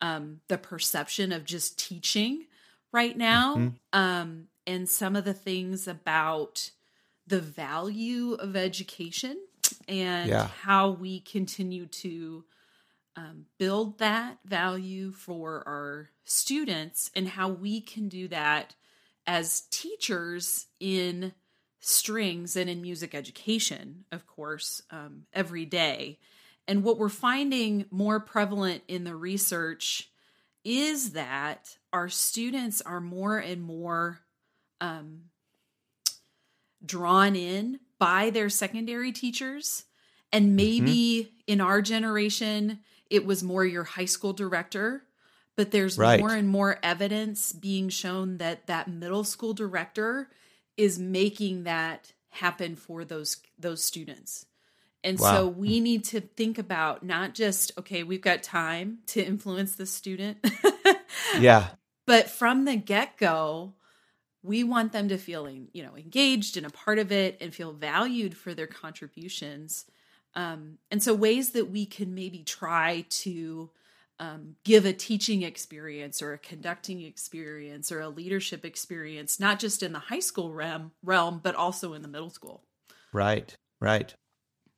um, 0.00 0.40
the 0.48 0.58
perception 0.58 1.32
of 1.32 1.44
just 1.44 1.78
teaching 1.78 2.46
right 2.92 3.16
now 3.16 3.56
Mhm. 3.56 3.74
um, 3.92 4.48
and 4.66 4.88
some 4.88 5.16
of 5.16 5.24
the 5.24 5.34
things 5.34 5.86
about 5.88 6.70
the 7.26 7.40
value 7.40 8.34
of 8.34 8.56
education 8.56 9.36
and 9.86 10.28
Yeah. 10.30 10.46
how 10.46 10.90
we 10.90 11.20
continue 11.20 11.86
to 11.86 12.44
um, 13.16 13.46
build 13.58 13.98
that 13.98 14.38
value 14.44 15.12
for 15.12 15.66
our 15.66 16.10
students 16.24 17.10
and 17.14 17.28
how 17.28 17.48
we 17.48 17.80
can 17.80 18.08
do 18.08 18.28
that 18.28 18.74
as 19.26 19.62
teachers 19.70 20.66
in 20.78 21.34
strings 21.80 22.56
and 22.56 22.70
in 22.70 22.80
music 22.80 23.14
education, 23.14 24.04
of 24.12 24.26
course, 24.26 24.82
um, 24.90 25.26
every 25.32 25.64
day. 25.64 26.18
And 26.70 26.84
what 26.84 26.98
we're 26.98 27.08
finding 27.08 27.86
more 27.90 28.20
prevalent 28.20 28.84
in 28.86 29.02
the 29.02 29.16
research 29.16 30.08
is 30.64 31.14
that 31.14 31.76
our 31.92 32.08
students 32.08 32.80
are 32.80 33.00
more 33.00 33.38
and 33.38 33.60
more 33.60 34.20
um, 34.80 35.22
drawn 36.86 37.34
in 37.34 37.80
by 37.98 38.30
their 38.30 38.48
secondary 38.48 39.10
teachers. 39.10 39.86
And 40.32 40.54
maybe 40.54 41.32
in 41.48 41.60
our 41.60 41.82
generation, 41.82 42.78
it 43.10 43.26
was 43.26 43.42
more 43.42 43.64
your 43.64 43.82
high 43.82 44.04
school 44.04 44.32
director. 44.32 45.02
But 45.56 45.72
there's 45.72 45.98
Right. 45.98 46.20
more 46.20 46.36
and 46.36 46.48
more 46.48 46.78
evidence 46.84 47.52
being 47.52 47.88
shown 47.88 48.38
that 48.38 48.68
that 48.68 48.86
middle 48.86 49.24
school 49.24 49.54
director 49.54 50.30
is 50.76 51.00
making 51.00 51.64
that 51.64 52.12
happen 52.28 52.76
for 52.76 53.04
those 53.04 53.38
those 53.58 53.82
students. 53.82 54.46
And 55.02 55.18
so 55.18 55.48
we 55.48 55.80
need 55.80 56.04
to 56.06 56.20
think 56.20 56.58
about 56.58 57.02
not 57.02 57.34
just 57.34 57.72
okay, 57.78 58.02
we've 58.02 58.20
got 58.20 58.42
time 58.42 58.98
to 59.08 59.22
influence 59.22 59.76
the 59.76 59.86
student, 59.86 60.38
Yeah, 61.38 61.68
but 62.06 62.28
from 62.28 62.64
the 62.64 62.76
get-go, 62.76 63.74
we 64.42 64.64
want 64.64 64.92
them 64.92 65.08
to 65.08 65.18
feel 65.18 65.48
you 65.48 65.82
know 65.82 65.96
engaged 65.96 66.56
and 66.56 66.66
a 66.66 66.70
part 66.70 66.98
of 66.98 67.12
it 67.12 67.38
and 67.40 67.54
feel 67.54 67.72
valued 67.72 68.36
for 68.36 68.54
their 68.54 68.66
contributions. 68.66 69.86
Um, 70.34 70.78
and 70.90 71.02
so 71.02 71.12
ways 71.12 71.50
that 71.50 71.70
we 71.70 71.86
can 71.86 72.14
maybe 72.14 72.44
try 72.44 73.04
to 73.08 73.70
um, 74.20 74.54
give 74.64 74.84
a 74.84 74.92
teaching 74.92 75.42
experience 75.42 76.22
or 76.22 76.32
a 76.32 76.38
conducting 76.38 77.02
experience 77.02 77.90
or 77.90 78.00
a 78.00 78.08
leadership 78.08 78.64
experience 78.64 79.40
not 79.40 79.58
just 79.58 79.82
in 79.82 79.92
the 79.92 79.98
high 79.98 80.20
school 80.20 80.52
realm 80.52 80.92
realm 81.02 81.40
but 81.42 81.54
also 81.54 81.94
in 81.94 82.02
the 82.02 82.08
middle 82.08 82.30
school. 82.30 82.62
Right 83.12 83.56
right 83.80 84.14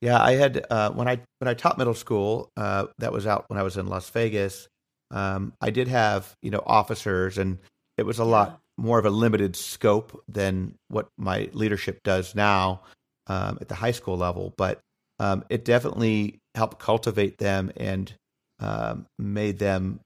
yeah 0.03 0.23
i 0.23 0.33
had 0.33 0.67
uh, 0.69 0.91
when 0.91 1.09
i 1.09 1.19
when 1.39 1.49
i 1.49 1.55
taught 1.55 1.79
middle 1.79 1.95
school 1.95 2.51
uh, 2.59 2.85
that 2.99 3.13
was 3.13 3.27
out 3.27 3.47
when 3.49 3.59
i 3.59 3.63
was 3.63 3.79
in 3.79 3.87
las 3.87 4.11
vegas 4.11 4.69
um, 5.11 5.55
i 5.63 5.71
did 5.71 5.89
have 5.89 6.35
you 6.43 6.51
know 6.51 6.63
officers 6.67 7.39
and 7.39 7.59
it 7.97 8.05
was 8.05 8.19
a 8.19 8.25
lot 8.25 8.61
more 8.79 8.99
of 8.99 9.07
a 9.07 9.11
limited 9.11 9.55
scope 9.57 10.23
than 10.29 10.75
what 10.89 11.09
my 11.17 11.49
leadership 11.53 12.01
does 12.03 12.35
now 12.35 12.83
um, 13.27 13.59
at 13.61 13.69
the 13.69 13.75
high 13.75 13.91
school 13.91 14.17
level, 14.17 14.53
but 14.57 14.81
um, 15.19 15.45
it 15.49 15.65
definitely 15.65 16.41
helped 16.55 16.79
cultivate 16.79 17.39
them 17.39 17.71
and 17.77 18.13
um, 18.61 19.07
made 19.19 19.59
them 19.59 20.01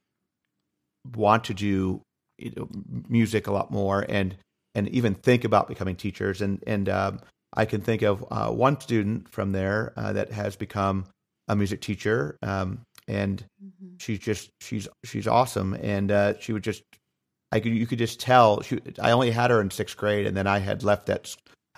want 1.14 1.44
to 1.44 1.54
do 1.54 2.02
you 2.38 2.52
know, 2.56 2.68
music 3.08 3.46
a 3.46 3.52
lot 3.52 3.70
more 3.70 4.04
and 4.08 4.36
and 4.74 4.88
even 4.88 5.14
think 5.14 5.44
about 5.44 5.68
becoming 5.68 5.96
teachers. 5.96 6.42
And 6.42 6.62
and 6.66 6.88
um, 6.88 7.20
I 7.56 7.64
can 7.64 7.80
think 7.80 8.02
of 8.02 8.24
uh, 8.30 8.50
one 8.50 8.80
student 8.80 9.28
from 9.28 9.52
there 9.52 9.92
uh, 9.96 10.12
that 10.12 10.30
has 10.32 10.56
become 10.56 11.06
a 11.48 11.56
music 11.56 11.80
teacher, 11.80 12.36
um, 12.42 12.80
and 13.08 13.44
mm-hmm. 13.62 13.94
she's 13.98 14.18
just 14.18 14.50
she's 14.60 14.88
she's 15.04 15.26
awesome, 15.26 15.74
and 15.74 16.10
uh, 16.10 16.38
she 16.38 16.52
would 16.52 16.64
just 16.64 16.82
I 17.52 17.60
could 17.60 17.72
you 17.72 17.86
could 17.86 17.98
just 17.98 18.20
tell. 18.20 18.60
She, 18.62 18.80
I 19.00 19.12
only 19.12 19.30
had 19.30 19.50
her 19.50 19.60
in 19.60 19.70
sixth 19.70 19.96
grade, 19.96 20.26
and 20.26 20.36
then 20.36 20.46
I 20.46 20.58
had 20.58 20.82
left 20.82 21.06
that 21.06 21.34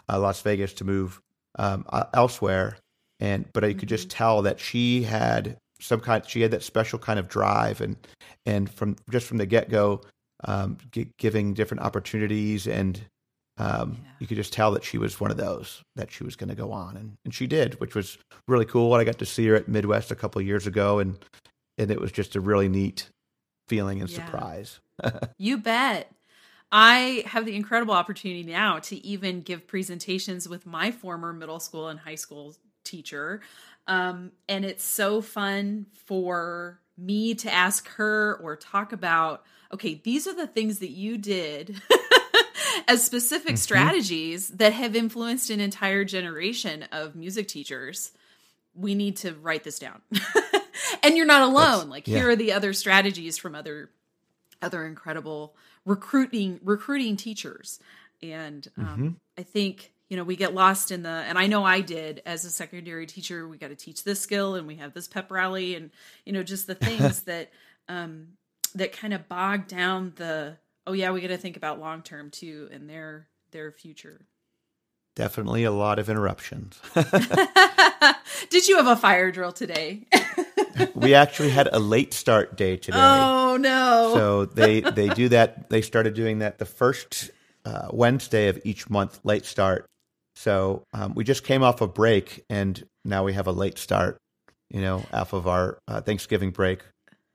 uh, 0.08 0.18
Las 0.18 0.40
Vegas 0.42 0.72
to 0.74 0.84
move 0.84 1.20
um, 1.58 1.84
uh, 1.90 2.04
elsewhere. 2.14 2.78
And 3.20 3.46
but 3.52 3.64
I 3.64 3.74
could 3.74 3.88
just 3.88 4.08
mm-hmm. 4.08 4.16
tell 4.16 4.42
that 4.42 4.60
she 4.60 5.02
had 5.02 5.58
some 5.80 6.00
kind. 6.00 6.24
She 6.26 6.40
had 6.40 6.52
that 6.52 6.62
special 6.62 6.98
kind 6.98 7.18
of 7.18 7.28
drive, 7.28 7.80
and 7.80 7.96
and 8.46 8.70
from 8.70 8.96
just 9.10 9.26
from 9.26 9.38
the 9.38 9.46
get 9.46 9.70
go, 9.70 10.02
um, 10.44 10.78
g- 10.92 11.10
giving 11.18 11.54
different 11.54 11.82
opportunities, 11.82 12.66
and 12.66 13.00
um, 13.58 13.98
yeah. 14.02 14.10
you 14.20 14.26
could 14.26 14.36
just 14.36 14.52
tell 14.52 14.70
that 14.72 14.84
she 14.84 14.98
was 14.98 15.20
one 15.20 15.30
of 15.30 15.36
those 15.36 15.82
that 15.96 16.10
she 16.10 16.24
was 16.24 16.36
going 16.36 16.48
to 16.48 16.54
go 16.54 16.72
on, 16.72 16.96
and 16.96 17.16
and 17.24 17.34
she 17.34 17.46
did, 17.46 17.78
which 17.80 17.94
was 17.94 18.18
really 18.46 18.64
cool. 18.64 18.94
And 18.94 19.00
I 19.00 19.04
got 19.04 19.18
to 19.18 19.26
see 19.26 19.46
her 19.48 19.56
at 19.56 19.68
Midwest 19.68 20.10
a 20.10 20.16
couple 20.16 20.40
years 20.40 20.66
ago, 20.66 20.98
and 20.98 21.18
and 21.76 21.90
it 21.90 22.00
was 22.00 22.12
just 22.12 22.36
a 22.36 22.40
really 22.40 22.68
neat 22.68 23.10
feeling 23.68 24.00
and 24.00 24.10
yeah. 24.10 24.24
surprise. 24.24 24.80
you 25.38 25.58
bet. 25.58 26.12
I 26.70 27.24
have 27.26 27.46
the 27.46 27.56
incredible 27.56 27.94
opportunity 27.94 28.42
now 28.42 28.78
to 28.80 28.96
even 29.06 29.40
give 29.40 29.66
presentations 29.66 30.46
with 30.48 30.66
my 30.66 30.90
former 30.90 31.32
middle 31.32 31.60
school 31.60 31.88
and 31.88 31.98
high 31.98 32.14
school 32.14 32.54
teacher. 32.84 33.40
Um, 33.86 34.32
and 34.50 34.66
it's 34.66 34.84
so 34.84 35.22
fun 35.22 35.86
for 36.04 36.78
me 36.98 37.34
to 37.36 37.52
ask 37.52 37.88
her 37.90 38.38
or 38.42 38.56
talk 38.56 38.92
about 38.92 39.44
okay, 39.72 40.00
these 40.02 40.26
are 40.26 40.34
the 40.34 40.46
things 40.46 40.78
that 40.78 40.90
you 40.90 41.18
did 41.18 41.80
as 42.86 43.04
specific 43.04 43.54
mm-hmm. 43.54 43.56
strategies 43.56 44.48
that 44.48 44.72
have 44.72 44.94
influenced 44.94 45.50
an 45.50 45.60
entire 45.60 46.04
generation 46.04 46.84
of 46.92 47.14
music 47.16 47.48
teachers. 47.48 48.12
We 48.74 48.94
need 48.94 49.16
to 49.18 49.32
write 49.34 49.64
this 49.64 49.78
down. 49.78 50.02
and 51.02 51.16
you're 51.16 51.26
not 51.26 51.42
alone. 51.42 51.78
That's, 51.78 51.88
like, 51.88 52.08
yeah. 52.08 52.18
here 52.18 52.30
are 52.30 52.36
the 52.36 52.52
other 52.52 52.72
strategies 52.72 53.38
from 53.38 53.54
other 53.54 53.90
other 54.60 54.84
incredible 54.84 55.54
recruiting 55.84 56.60
recruiting 56.62 57.16
teachers 57.16 57.78
and 58.22 58.68
um, 58.76 58.84
mm-hmm. 58.84 59.08
i 59.38 59.42
think 59.42 59.92
you 60.08 60.16
know 60.16 60.24
we 60.24 60.36
get 60.36 60.52
lost 60.52 60.90
in 60.90 61.02
the 61.02 61.08
and 61.08 61.38
i 61.38 61.46
know 61.46 61.64
i 61.64 61.80
did 61.80 62.20
as 62.26 62.44
a 62.44 62.50
secondary 62.50 63.06
teacher 63.06 63.46
we 63.46 63.56
got 63.56 63.68
to 63.68 63.76
teach 63.76 64.04
this 64.04 64.20
skill 64.20 64.54
and 64.54 64.66
we 64.66 64.76
have 64.76 64.92
this 64.94 65.06
pep 65.06 65.30
rally 65.30 65.74
and 65.74 65.90
you 66.24 66.32
know 66.32 66.42
just 66.42 66.66
the 66.66 66.74
things 66.74 67.22
that 67.24 67.50
um 67.88 68.26
that 68.74 68.92
kind 68.92 69.14
of 69.14 69.28
bog 69.28 69.66
down 69.66 70.12
the 70.16 70.56
oh 70.88 70.92
yeah 70.92 71.10
we 71.10 71.20
got 71.20 71.28
to 71.28 71.36
think 71.36 71.56
about 71.56 71.80
long 71.80 72.02
term 72.02 72.30
too 72.30 72.68
and 72.72 72.88
their 72.88 73.28
their 73.52 73.70
future 73.70 74.26
definitely 75.14 75.64
a 75.64 75.72
lot 75.72 75.98
of 75.98 76.08
interruptions 76.08 76.80
did 78.50 78.66
you 78.68 78.76
have 78.76 78.86
a 78.86 78.96
fire 78.96 79.30
drill 79.30 79.52
today 79.52 80.06
we 80.94 81.14
actually 81.14 81.50
had 81.50 81.68
a 81.72 81.78
late 81.78 82.14
start 82.14 82.56
day 82.56 82.76
today. 82.76 82.98
Oh 82.98 83.56
no! 83.58 84.12
So 84.14 84.44
they 84.44 84.80
they 84.80 85.08
do 85.08 85.28
that. 85.30 85.70
They 85.70 85.82
started 85.82 86.14
doing 86.14 86.38
that 86.40 86.58
the 86.58 86.66
first 86.66 87.30
uh, 87.64 87.88
Wednesday 87.92 88.48
of 88.48 88.60
each 88.64 88.88
month, 88.88 89.20
late 89.24 89.44
start. 89.44 89.86
So 90.36 90.84
um, 90.92 91.14
we 91.14 91.24
just 91.24 91.44
came 91.44 91.62
off 91.62 91.80
a 91.80 91.88
break, 91.88 92.44
and 92.48 92.82
now 93.04 93.24
we 93.24 93.32
have 93.32 93.46
a 93.46 93.52
late 93.52 93.78
start. 93.78 94.18
You 94.70 94.80
know, 94.80 95.04
off 95.12 95.32
of 95.32 95.46
our 95.46 95.78
uh, 95.88 96.00
Thanksgiving 96.00 96.50
break, 96.50 96.80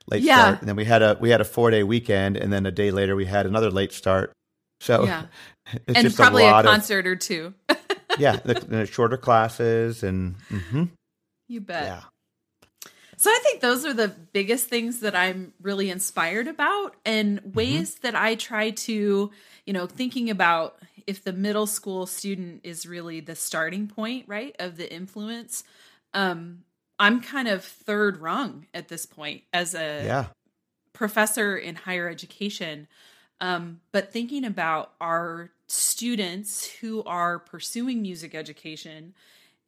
late 0.08 0.24
yeah. 0.24 0.38
start, 0.38 0.60
and 0.60 0.70
then 0.70 0.76
we 0.76 0.86
had 0.86 1.02
a 1.02 1.18
we 1.20 1.30
had 1.30 1.42
a 1.42 1.46
four 1.46 1.72
day 1.72 1.84
weekend, 1.84 2.38
and 2.38 2.52
then 2.52 2.66
a 2.66 2.72
day 2.72 2.92
later 2.92 3.16
we 3.16 3.26
had 3.26 3.46
another 3.46 3.70
late 3.70 3.92
start. 3.92 4.34
So 4.80 5.06
yeah, 5.06 5.26
and 5.88 6.16
probably 6.16 6.46
a, 6.46 6.58
a 6.58 6.64
concert 6.64 7.06
of, 7.06 7.12
or 7.12 7.16
two. 7.16 7.54
yeah, 8.20 8.38
the, 8.38 8.54
the, 8.54 8.86
shorter 8.86 9.18
classes 9.18 10.04
and. 10.04 10.36
Mm-hmm. 10.50 10.84
You 11.50 11.62
bet. 11.62 11.84
Yeah. 11.84 12.02
So 13.18 13.30
I 13.30 13.40
think 13.44 13.62
those 13.62 13.86
are 13.86 13.94
the 13.94 14.08
biggest 14.08 14.68
things 14.68 15.02
that 15.02 15.16
I'm 15.16 15.54
really 15.62 15.90
inspired 15.90 16.48
about 16.48 16.96
and 17.06 17.40
mm-hmm. 17.40 17.52
ways 17.52 17.96
mm-hmm. 17.96 18.08
that 18.08 18.16
I 18.16 18.36
try 18.36 18.72
to, 18.72 19.32
you 19.66 19.74
know, 19.74 19.86
thinking 19.86 20.30
about 20.30 20.80
if 21.06 21.24
the 21.24 21.34
middle 21.34 21.68
school 21.68 22.06
student 22.06 22.62
is 22.64 22.86
really 22.86 23.20
the 23.20 23.36
starting 23.36 23.88
point, 23.88 24.26
right, 24.28 24.56
of 24.60 24.78
the 24.78 24.92
influence. 24.92 25.64
Um 26.14 26.64
I'm 27.04 27.20
kind 27.20 27.50
of 27.50 27.66
third 27.66 28.22
rung 28.22 28.68
at 28.74 28.88
this 28.88 29.06
point 29.06 29.44
as 29.52 29.76
a 29.76 30.06
yeah. 30.06 30.26
professor 30.94 31.58
in 31.58 31.76
higher 31.76 32.08
education. 32.08 32.88
Um, 33.42 33.82
but 33.92 34.14
thinking 34.14 34.46
about 34.46 34.94
our 35.02 35.52
students 35.68 36.66
who 36.66 37.04
are 37.04 37.40
pursuing 37.40 38.02
music 38.02 38.34
education 38.34 39.14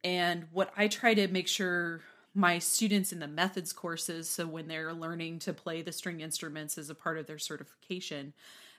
and 0.02 0.46
what 0.50 0.72
I 0.78 0.88
try 0.88 1.12
to 1.12 1.28
make 1.28 1.46
sure 1.46 2.00
my 2.32 2.58
students 2.58 3.12
in 3.12 3.18
the 3.18 3.28
methods 3.28 3.70
courses 3.74 4.30
so 4.30 4.46
when 4.46 4.66
they're 4.66 4.94
learning 4.94 5.40
to 5.40 5.52
play 5.52 5.82
the 5.82 5.92
string 5.92 6.22
instruments 6.22 6.78
as 6.78 6.88
a 6.88 6.94
part 6.94 7.18
of 7.18 7.26
their 7.26 7.38
certification 7.38 8.32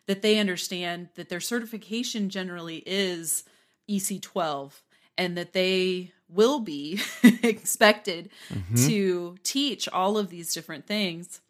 that 0.08 0.24
they 0.24 0.39
understand 0.39 1.10
that 1.13 1.30
their 1.30 1.39
certification 1.39 2.30
generally 2.30 2.82
is 2.88 3.43
EC12 3.88 4.72
and 5.18 5.38
that 5.38 5.54
they 5.54 6.12
will 6.30 6.60
be 6.60 7.00
expected 7.24 8.30
mm-hmm. 8.54 8.88
to 8.88 9.36
teach 9.44 9.88
all 9.90 10.18
of 10.18 10.30
these 10.30 10.54
different 10.54 10.86
things 10.86 11.42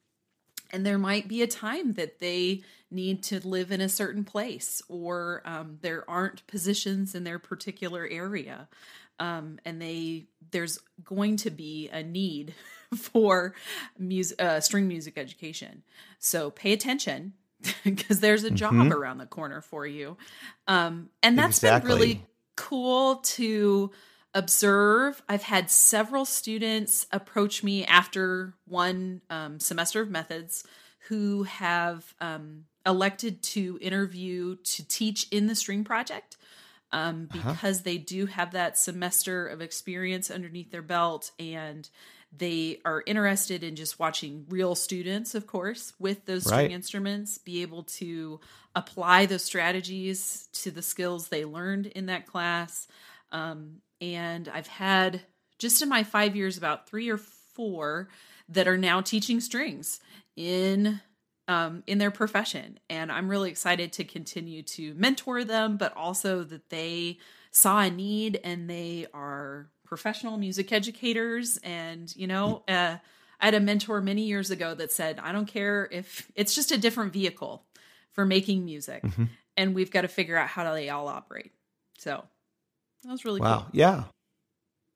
and 0.72 0.86
there 0.86 0.98
might 0.98 1.28
be 1.28 1.42
a 1.42 1.48
time 1.48 1.94
that 1.94 2.20
they 2.20 2.62
need 2.92 3.24
to 3.24 3.46
live 3.46 3.72
in 3.72 3.82
a 3.82 3.90
certain 3.90 4.24
place 4.24 4.82
or 4.88 5.42
um, 5.46 5.78
there 5.82 6.10
aren't 6.10 6.46
positions 6.48 7.16
in 7.16 7.24
their 7.24 7.40
particular 7.40 8.08
area 8.10 8.68
um, 9.20 9.60
and 9.66 9.82
they 9.82 10.26
there's 10.52 10.80
going 11.04 11.38
to 11.38 11.50
be 11.50 11.90
a 11.90 12.04
need 12.04 12.54
for 12.96 13.54
music, 13.98 14.42
uh, 14.42 14.60
string 14.60 14.88
music 14.88 15.18
education. 15.18 15.84
So 16.20 16.50
pay 16.52 16.74
attention 16.74 17.34
because 17.84 18.20
there's 18.20 18.44
a 18.44 18.52
job 18.52 18.74
mm-hmm. 18.74 18.94
around 18.94 19.18
the 19.18 19.26
corner 19.26 19.62
for 19.62 19.86
you. 19.86 20.18
Um, 20.68 21.10
and 21.24 21.38
that's 21.38 21.58
exactly. 21.58 21.90
been 21.90 21.98
really 21.98 22.26
cool 22.58 23.18
to 23.18 23.92
observe. 24.34 25.22
I've 25.30 25.44
had 25.44 25.72
several 25.72 26.26
students 26.26 27.08
approach 27.12 27.64
me 27.64 27.86
after 27.86 28.54
one 28.66 29.22
um, 29.30 29.60
semester 29.60 30.02
of 30.02 30.10
methods 30.10 30.66
who 31.08 31.44
have 31.44 32.14
um, 32.20 32.66
elected 32.86 33.42
to 33.42 33.80
interview 33.82 34.58
to 34.58 34.86
teach 34.88 35.28
in 35.32 35.48
the 35.48 35.56
string 35.56 35.84
project 35.86 36.36
um, 36.92 37.30
uh-huh. 37.32 37.52
because 37.52 37.78
uh-huh. 37.78 37.84
they 37.86 37.98
do 37.98 38.26
have 38.26 38.52
that 38.52 38.78
semester 38.78 39.48
of 39.48 39.62
experience 39.62 40.30
underneath 40.30 40.72
their 40.72 40.82
belt 40.82 41.32
and 41.40 41.90
they 42.36 42.80
are 42.84 43.04
interested 43.06 43.64
in 43.64 43.76
just 43.76 44.00
watching 44.00 44.46
real 44.50 44.76
students, 44.76 45.34
of 45.34 45.48
course, 45.48 45.94
with 46.00 46.26
those 46.26 46.46
right. 46.46 46.58
string 46.58 46.72
instruments, 46.72 47.38
be 47.38 47.62
able 47.62 47.84
to 47.84 48.40
apply 48.76 49.26
those 49.26 49.44
strategies 49.44 50.48
to 50.54 50.72
the 50.72 50.82
skills 50.82 51.30
they 51.30 51.46
learned 51.46 51.88
in 51.88 52.08
that 52.08 52.28
class. 52.28 52.88
Um, 53.32 53.82
and 54.02 54.50
I've 54.54 54.68
had 54.68 55.22
just 55.58 55.82
in 55.82 55.90
my 55.90 56.04
five 56.04 56.36
years 56.36 56.58
about 56.58 56.88
three 56.88 57.10
or 57.10 57.18
four 57.18 58.10
that 58.50 58.68
are 58.68 58.78
now 58.78 59.02
teaching 59.02 59.40
strings 59.40 60.00
in 60.36 61.02
um, 61.48 61.84
in 61.88 61.98
their 61.98 62.12
profession. 62.12 62.78
And 62.90 63.10
I'm 63.10 63.30
really 63.30 63.50
excited 63.50 63.94
to 63.94 64.04
continue 64.04 64.64
to 64.64 64.94
mentor 64.96 65.46
them, 65.46 65.78
but 65.78 65.96
also 65.96 66.44
that 66.44 66.70
they 66.70 67.20
saw 67.52 67.80
a 67.80 67.90
need 67.90 68.40
and 68.44 68.70
they 68.70 69.08
are 69.14 69.70
professional 69.88 70.38
music 70.38 70.72
educators. 70.72 71.58
And, 71.64 72.14
you 72.16 72.28
know, 72.28 72.64
uh, 72.68 72.98
I 73.40 73.46
had 73.46 73.54
a 73.54 73.60
mentor 73.60 74.02
many 74.02 74.24
years 74.24 74.52
ago 74.52 74.74
that 74.76 74.92
said, 74.92 75.20
I 75.20 75.32
don't 75.32 75.48
care 75.48 75.88
if 75.92 76.30
it's 76.36 76.54
just 76.54 76.72
a 76.72 76.78
different 76.78 77.14
vehicle 77.14 77.64
for 78.12 78.26
making 78.26 78.66
music, 78.66 79.04
mm-hmm. 79.04 79.26
and 79.56 79.76
we've 79.76 79.92
got 79.92 80.02
to 80.02 80.08
figure 80.08 80.38
out 80.38 80.48
how 80.48 80.74
they 80.74 80.90
all 80.90 81.08
operate. 81.08 81.52
So 82.00 82.24
that 83.04 83.12
was 83.12 83.26
really 83.26 83.40
cool. 83.40 83.50
wow. 83.50 83.60
Cool. 83.60 83.70
Yeah, 83.74 84.04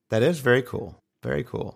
that 0.09 0.23
is 0.23 0.39
very 0.39 0.63
cool. 0.63 0.97
Very 1.23 1.43
cool. 1.43 1.75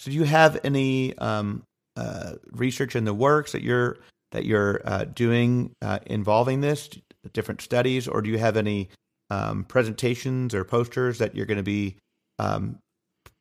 So, 0.00 0.10
do 0.10 0.12
you 0.12 0.24
have 0.24 0.60
any 0.62 1.16
um, 1.16 1.62
uh, 1.96 2.34
research 2.52 2.94
in 2.94 3.04
the 3.04 3.14
works 3.14 3.52
that 3.52 3.62
you're 3.62 3.96
that 4.32 4.44
you're 4.44 4.82
uh, 4.84 5.04
doing 5.04 5.72
uh, 5.80 6.00
involving 6.04 6.60
this, 6.60 6.90
different 7.32 7.62
studies, 7.62 8.06
or 8.06 8.20
do 8.20 8.28
you 8.28 8.36
have 8.36 8.58
any 8.58 8.90
um, 9.30 9.64
presentations 9.64 10.54
or 10.54 10.64
posters 10.64 11.18
that 11.18 11.34
you're 11.34 11.46
going 11.46 11.56
to 11.56 11.62
be 11.62 11.96
um, 12.38 12.78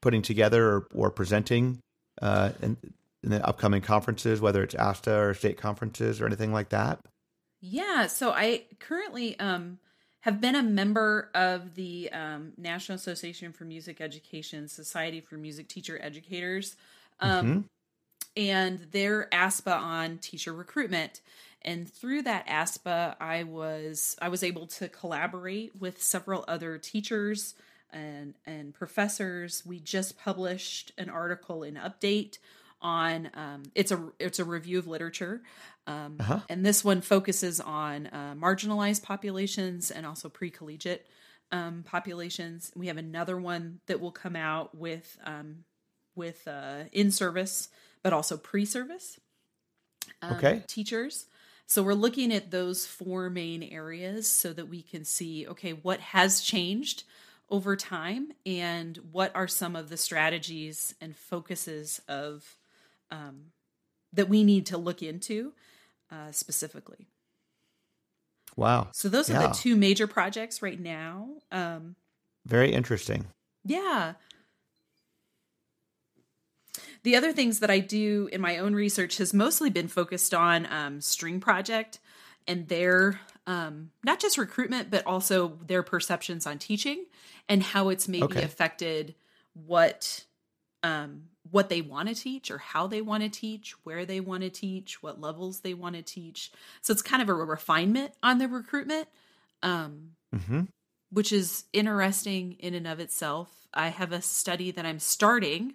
putting 0.02 0.22
together 0.22 0.68
or, 0.68 0.88
or 0.94 1.12
presenting 1.12 1.80
uh, 2.22 2.52
in, 2.62 2.78
in, 3.24 3.30
the 3.30 3.46
upcoming 3.46 3.82
conferences, 3.82 4.40
whether 4.40 4.64
it's 4.64 4.76
ASTA 4.76 5.16
or 5.16 5.34
state 5.34 5.58
conferences 5.58 6.22
or 6.22 6.26
anything 6.26 6.54
like 6.54 6.70
that? 6.70 7.00
Yeah, 7.62 8.08
so 8.08 8.32
I 8.32 8.66
currently 8.80 9.40
um, 9.40 9.80
have 10.22 10.40
been 10.40 10.56
a 10.56 10.64
member 10.64 11.30
of 11.34 11.76
the 11.76 12.10
um, 12.12 12.54
National 12.58 12.96
Association 12.96 13.52
for 13.52 13.66
Music 13.66 14.00
Education 14.00 14.68
Society 14.68 15.20
for 15.20 15.36
Music 15.36 15.68
Teacher 15.68 16.00
Educators. 16.02 16.76
Um, 17.20 17.46
mm-hmm 17.46 17.60
and 18.38 18.80
their 18.92 19.30
ASPA 19.32 19.74
on 19.74 20.18
teacher 20.18 20.54
recruitment. 20.54 21.22
And 21.62 21.90
through 21.90 22.24
that 22.24 22.48
ASPA, 22.48 23.16
I 23.20 23.44
was 23.44 24.16
I 24.22 24.30
was 24.30 24.44
able 24.44 24.68
to 24.68 24.88
collaborate 24.88 25.76
with 25.80 26.02
several 26.02 26.46
other 26.48 26.78
teachers 26.78 27.56
and 27.96 28.36
and 28.46 28.74
professors. 28.74 29.64
We 29.66 29.80
just 29.80 30.20
published 30.20 30.92
an 30.98 31.10
article 31.10 31.64
in 31.64 31.76
Update 31.76 32.38
on 32.82 33.32
um, 33.34 33.64
it's 33.74 33.92
a 33.92 34.12
it's 34.20 34.38
a 34.38 34.46
review 34.46 34.78
of 34.78 34.86
literature, 34.86 35.42
um, 35.88 36.18
uh-huh. 36.20 36.42
and 36.50 36.64
this 36.64 36.84
one 36.84 37.02
focuses 37.02 37.60
on 37.60 38.08
uh, 38.08 38.36
marginalized 38.38 39.02
populations 39.02 39.90
and 39.90 40.06
also 40.06 40.30
pre 40.30 40.52
collegiate 40.52 41.08
um, 41.52 41.84
populations. 41.84 42.72
We 42.76 42.88
have 42.88 42.98
another 42.98 43.38
one 43.38 43.80
that 43.88 44.00
will 44.00 44.12
come 44.12 44.36
out 44.36 44.76
with 44.76 45.18
um, 45.26 45.64
with 46.16 46.48
uh, 46.48 46.84
in 46.92 47.12
service 47.12 47.70
but 48.02 48.14
also 48.14 48.38
pre-service 48.38 49.20
um, 50.22 50.34
okay 50.34 50.64
teachers 50.68 51.26
so 51.68 51.82
we're 51.82 51.94
looking 51.94 52.32
at 52.32 52.52
those 52.52 52.86
four 52.86 53.30
main 53.30 53.64
areas 53.64 54.30
so 54.30 54.54
that 54.54 54.70
we 54.70 54.82
can 54.82 55.04
see 55.04 55.48
okay 55.48 55.72
what 55.72 56.00
has 56.00 56.42
changed 56.42 57.04
over 57.50 57.76
time 57.76 58.32
and 58.46 58.98
what 59.12 59.32
are 59.36 59.48
some 59.48 59.76
of 59.76 59.90
the 59.90 59.98
strategies 59.98 60.96
and 61.00 61.16
focuses 61.16 62.02
of 62.08 62.58
um, 63.12 63.52
that 64.14 64.30
we 64.30 64.44
need 64.44 64.66
to 64.66 64.78
look 64.78 65.04
into 65.04 65.54
uh, 66.12 66.32
specifically. 66.32 67.08
Wow. 68.56 68.88
So 68.94 69.10
those 69.10 69.30
yeah. 69.30 69.38
are 69.38 69.48
the 69.48 69.54
two 69.54 69.76
major 69.76 70.08
projects 70.08 70.62
right 70.62 70.80
now 70.80 71.30
um, 71.52 71.96
very 72.46 72.72
interesting. 72.72 73.26
Yeah. 73.64 74.14
The 77.04 77.16
other 77.16 77.34
things 77.34 77.60
that 77.60 77.70
I 77.70 77.80
do 77.80 78.30
in 78.32 78.42
my 78.42 78.58
own 78.58 78.74
research 78.74 79.18
has 79.18 79.34
mostly 79.34 79.70
been 79.70 79.88
focused 79.88 80.34
on 80.34 80.66
um, 80.72 81.02
String 81.02 81.40
Project 81.40 82.00
and 82.48 82.68
their 82.68 83.20
um, 83.48 83.92
not 84.04 84.20
just 84.20 84.38
recruitment, 84.38 84.90
but 84.90 85.06
also 85.06 85.60
their 85.66 85.84
perceptions 85.84 86.48
on 86.48 86.58
teaching 86.58 87.06
and 87.48 87.62
how 87.62 87.90
it's 87.90 88.08
maybe 88.08 88.24
okay. 88.24 88.44
affected 88.44 89.16
what 89.54 90.26
um, 90.84 91.24
what 91.52 91.70
they 91.70 91.82
want 91.82 92.10
to 92.10 92.16
teach 92.16 92.52
or 92.52 92.58
how 92.58 92.88
they 92.88 93.02
want 93.02 93.24
to 93.24 93.30
teach, 93.30 93.72
where 93.84 94.06
they 94.06 94.20
want 94.20 94.44
to 94.44 94.50
teach, 94.50 95.02
what 95.02 95.22
levels 95.22 95.62
they 95.62 95.74
want 95.74 95.96
to 95.96 96.02
teach. 96.02 96.52
So 96.82 96.92
it's 96.92 97.02
kind 97.02 97.22
of 97.22 97.30
a 97.30 97.34
refinement 97.34 98.14
on 98.22 98.38
the 98.38 98.48
recruitment, 98.48 99.08
um, 99.64 100.12
mm-hmm. 100.36 100.62
which 101.12 101.32
is 101.32 101.66
interesting 101.74 102.58
in 102.60 102.74
and 102.74 102.88
of 102.88 103.00
itself. 103.00 103.50
I 103.74 103.90
have 103.90 104.12
a 104.12 104.22
study 104.22 104.72
that 104.72 104.86
I'm 104.86 105.00
starting 105.00 105.74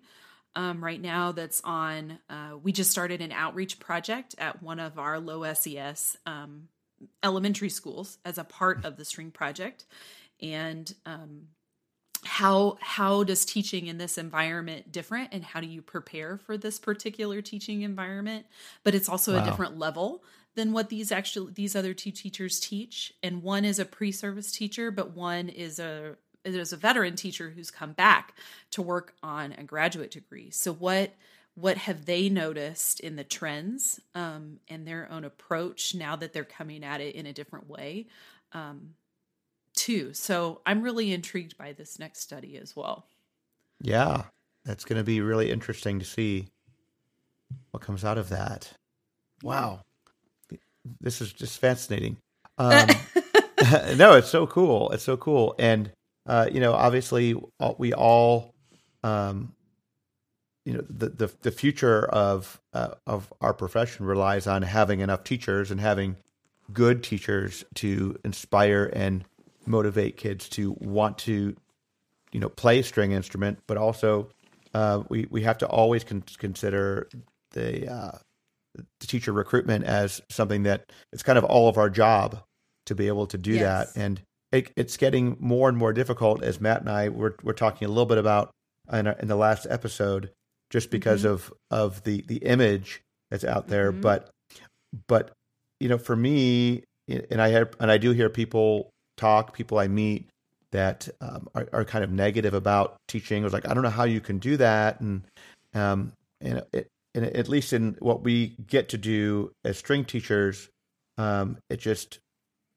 um, 0.56 0.82
right 0.82 1.00
now 1.00 1.32
that's 1.32 1.60
on. 1.64 2.18
Uh, 2.28 2.56
we 2.62 2.72
just 2.72 2.90
started 2.90 3.20
an 3.20 3.32
outreach 3.32 3.78
project 3.78 4.34
at 4.38 4.62
one 4.62 4.80
of 4.80 4.98
our 4.98 5.18
low 5.18 5.52
SES 5.52 6.16
um, 6.26 6.68
elementary 7.22 7.68
schools 7.68 8.18
as 8.24 8.38
a 8.38 8.44
part 8.44 8.84
of 8.84 8.96
the 8.96 9.04
String 9.04 9.30
Project, 9.30 9.86
and 10.40 10.92
um, 11.06 11.42
how 12.24 12.78
how 12.80 13.24
does 13.24 13.44
teaching 13.44 13.86
in 13.86 13.98
this 13.98 14.18
environment 14.18 14.92
different, 14.92 15.30
and 15.32 15.44
how 15.44 15.60
do 15.60 15.66
you 15.66 15.82
prepare 15.82 16.38
for 16.38 16.56
this 16.56 16.78
particular 16.78 17.42
teaching 17.42 17.82
environment? 17.82 18.46
But 18.84 18.94
it's 18.94 19.08
also 19.08 19.34
wow. 19.34 19.42
a 19.42 19.44
different 19.44 19.78
level 19.78 20.22
than 20.54 20.72
what 20.72 20.88
these 20.88 21.12
actually 21.12 21.52
these 21.52 21.76
other 21.76 21.94
two 21.94 22.10
teachers 22.10 22.58
teach 22.58 23.12
and 23.22 23.40
one 23.40 23.64
is 23.64 23.78
a 23.78 23.84
pre-service 23.84 24.50
teacher 24.50 24.90
but 24.90 25.14
one 25.14 25.48
is 25.48 25.78
a 25.78 26.16
there's 26.44 26.72
a 26.72 26.76
veteran 26.76 27.16
teacher 27.16 27.50
who's 27.50 27.70
come 27.70 27.92
back 27.92 28.34
to 28.70 28.82
work 28.82 29.14
on 29.22 29.52
a 29.52 29.64
graduate 29.64 30.10
degree. 30.10 30.50
So 30.50 30.72
what 30.72 31.14
what 31.60 31.76
have 31.76 32.06
they 32.06 32.28
noticed 32.28 33.00
in 33.00 33.16
the 33.16 33.24
trends 33.24 34.00
um, 34.14 34.58
and 34.68 34.86
their 34.86 35.10
own 35.10 35.24
approach 35.24 35.94
now 35.94 36.16
that 36.16 36.32
they're 36.32 36.44
coming 36.44 36.84
at 36.84 37.00
it 37.00 37.14
in 37.14 37.26
a 37.26 37.32
different 37.32 37.68
way 37.68 38.06
um, 38.52 38.94
too? 39.74 40.12
So 40.14 40.60
I'm 40.64 40.82
really 40.82 41.12
intrigued 41.12 41.56
by 41.58 41.72
this 41.72 41.98
next 41.98 42.20
study 42.20 42.56
as 42.56 42.74
well. 42.74 43.06
Yeah, 43.80 44.24
that's 44.64 44.84
going 44.84 44.98
to 44.98 45.04
be 45.04 45.20
really 45.20 45.50
interesting 45.50 45.98
to 45.98 46.04
see 46.04 46.48
what 47.70 47.82
comes 47.82 48.04
out 48.04 48.18
of 48.18 48.28
that. 48.28 48.72
Wow, 49.42 49.80
this 51.00 51.20
is 51.20 51.32
just 51.32 51.58
fascinating. 51.58 52.16
Um, 52.58 52.88
no, 53.96 54.14
it's 54.14 54.28
so 54.28 54.46
cool. 54.46 54.90
It's 54.90 55.04
so 55.04 55.16
cool, 55.16 55.54
and 55.58 55.90
uh, 56.26 56.48
you 56.50 56.60
know, 56.60 56.72
obviously 56.72 57.34
we 57.78 57.92
all, 57.92 58.54
um, 59.02 59.54
you 60.64 60.74
know, 60.74 60.84
the, 60.88 61.08
the, 61.08 61.32
the 61.42 61.50
future 61.50 62.04
of, 62.06 62.60
uh, 62.72 62.94
of 63.06 63.32
our 63.40 63.54
profession 63.54 64.06
relies 64.06 64.46
on 64.46 64.62
having 64.62 65.00
enough 65.00 65.24
teachers 65.24 65.70
and 65.70 65.80
having 65.80 66.16
good 66.72 67.02
teachers 67.02 67.64
to 67.74 68.18
inspire 68.24 68.90
and 68.92 69.24
motivate 69.66 70.16
kids 70.16 70.48
to 70.50 70.76
want 70.80 71.18
to, 71.18 71.56
you 72.32 72.40
know, 72.40 72.48
play 72.48 72.78
a 72.80 72.82
string 72.82 73.12
instrument, 73.12 73.58
but 73.66 73.76
also, 73.76 74.28
uh, 74.74 75.02
we, 75.08 75.26
we 75.30 75.42
have 75.42 75.58
to 75.58 75.66
always 75.66 76.04
con- 76.04 76.24
consider 76.38 77.08
the, 77.52 77.90
uh, 77.90 78.18
the 78.74 79.06
teacher 79.06 79.32
recruitment 79.32 79.84
as 79.84 80.20
something 80.28 80.62
that 80.62 80.92
it's 81.12 81.22
kind 81.22 81.38
of 81.38 81.44
all 81.44 81.68
of 81.68 81.76
our 81.76 81.90
job 81.90 82.42
to 82.86 82.94
be 82.94 83.08
able 83.08 83.26
to 83.26 83.38
do 83.38 83.52
yes. 83.52 83.92
that. 83.92 84.00
And, 84.00 84.20
it, 84.52 84.72
it's 84.76 84.96
getting 84.96 85.36
more 85.38 85.68
and 85.68 85.78
more 85.78 85.92
difficult 85.92 86.42
as 86.42 86.60
Matt 86.60 86.80
and 86.80 86.90
I 86.90 87.08
were, 87.08 87.36
were 87.42 87.52
talking 87.52 87.86
a 87.86 87.88
little 87.88 88.06
bit 88.06 88.18
about 88.18 88.50
in, 88.92 89.06
in 89.06 89.28
the 89.28 89.36
last 89.36 89.66
episode, 89.70 90.30
just 90.70 90.90
because 90.90 91.24
mm-hmm. 91.24 91.34
of, 91.34 91.52
of 91.70 92.02
the, 92.04 92.22
the 92.22 92.38
image 92.38 93.02
that's 93.30 93.44
out 93.44 93.68
there. 93.68 93.92
Mm-hmm. 93.92 94.00
But, 94.00 94.30
but, 95.06 95.32
you 95.78 95.88
know, 95.88 95.98
for 95.98 96.16
me, 96.16 96.84
and 97.08 97.42
I 97.42 97.48
have, 97.48 97.74
and 97.80 97.90
I 97.90 97.98
do 97.98 98.12
hear 98.12 98.28
people 98.28 98.90
talk, 99.16 99.52
people 99.52 99.78
I 99.78 99.88
meet 99.88 100.28
that 100.72 101.08
um, 101.20 101.48
are, 101.54 101.68
are, 101.72 101.84
kind 101.84 102.04
of 102.04 102.12
negative 102.12 102.54
about 102.54 102.96
teaching. 103.08 103.42
It 103.42 103.44
was 103.44 103.52
like, 103.52 103.68
I 103.68 103.74
don't 103.74 103.82
know 103.82 103.90
how 103.90 104.04
you 104.04 104.20
can 104.20 104.38
do 104.38 104.56
that. 104.58 105.00
And, 105.00 105.24
um, 105.74 106.12
and, 106.40 106.62
it, 106.72 106.86
and 107.14 107.24
at 107.24 107.48
least 107.48 107.72
in 107.72 107.96
what 107.98 108.22
we 108.22 108.54
get 108.66 108.88
to 108.90 108.98
do 108.98 109.52
as 109.64 109.78
string 109.78 110.04
teachers, 110.04 110.68
um, 111.18 111.58
it 111.68 111.80
just 111.80 112.20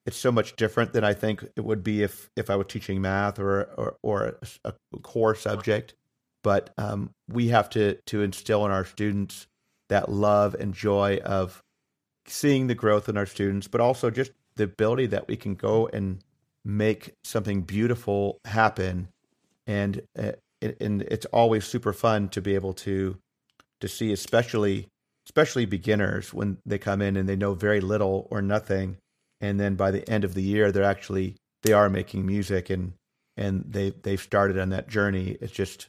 it's 0.05 0.17
so 0.17 0.31
much 0.31 0.55
different 0.55 0.93
than 0.93 1.03
I 1.03 1.13
think 1.13 1.45
it 1.55 1.63
would 1.63 1.83
be 1.83 2.03
if 2.03 2.29
if 2.35 2.49
I 2.49 2.55
was 2.55 2.67
teaching 2.67 3.01
math 3.01 3.39
or 3.39 3.63
or, 3.77 3.95
or 4.03 4.35
a, 4.65 4.71
a 4.93 4.99
core 5.01 5.35
subject. 5.35 5.93
But 6.43 6.71
um, 6.77 7.11
we 7.29 7.49
have 7.49 7.69
to 7.71 7.97
to 8.07 8.21
instill 8.21 8.65
in 8.65 8.71
our 8.71 8.85
students 8.85 9.47
that 9.89 10.09
love 10.09 10.55
and 10.55 10.73
joy 10.73 11.19
of 11.23 11.61
seeing 12.25 12.67
the 12.67 12.75
growth 12.75 13.09
in 13.09 13.17
our 13.17 13.25
students, 13.25 13.67
but 13.67 13.81
also 13.81 14.09
just 14.09 14.31
the 14.55 14.63
ability 14.65 15.07
that 15.07 15.27
we 15.27 15.35
can 15.35 15.55
go 15.55 15.87
and 15.87 16.19
make 16.63 17.13
something 17.23 17.61
beautiful 17.61 18.39
happen. 18.45 19.09
And 19.65 20.01
uh, 20.17 20.33
and 20.61 21.01
it's 21.03 21.25
always 21.27 21.65
super 21.65 21.93
fun 21.93 22.29
to 22.29 22.41
be 22.41 22.55
able 22.55 22.73
to 22.73 23.17
to 23.81 23.87
see, 23.87 24.11
especially 24.11 24.87
especially 25.25 25.65
beginners 25.65 26.33
when 26.33 26.57
they 26.65 26.77
come 26.77 27.01
in 27.01 27.15
and 27.15 27.27
they 27.27 27.35
know 27.35 27.53
very 27.53 27.79
little 27.79 28.27
or 28.29 28.41
nothing 28.41 28.97
and 29.43 29.59
then 29.59 29.75
by 29.75 29.91
the 29.91 30.07
end 30.09 30.23
of 30.23 30.33
the 30.33 30.41
year 30.41 30.71
they're 30.71 30.83
actually 30.83 31.35
they 31.63 31.73
are 31.73 31.89
making 31.89 32.25
music 32.25 32.69
and 32.69 32.93
and 33.37 33.63
they 33.67 33.91
they've 34.03 34.21
started 34.21 34.57
on 34.57 34.69
that 34.69 34.87
journey 34.87 35.37
it's 35.41 35.53
just 35.53 35.87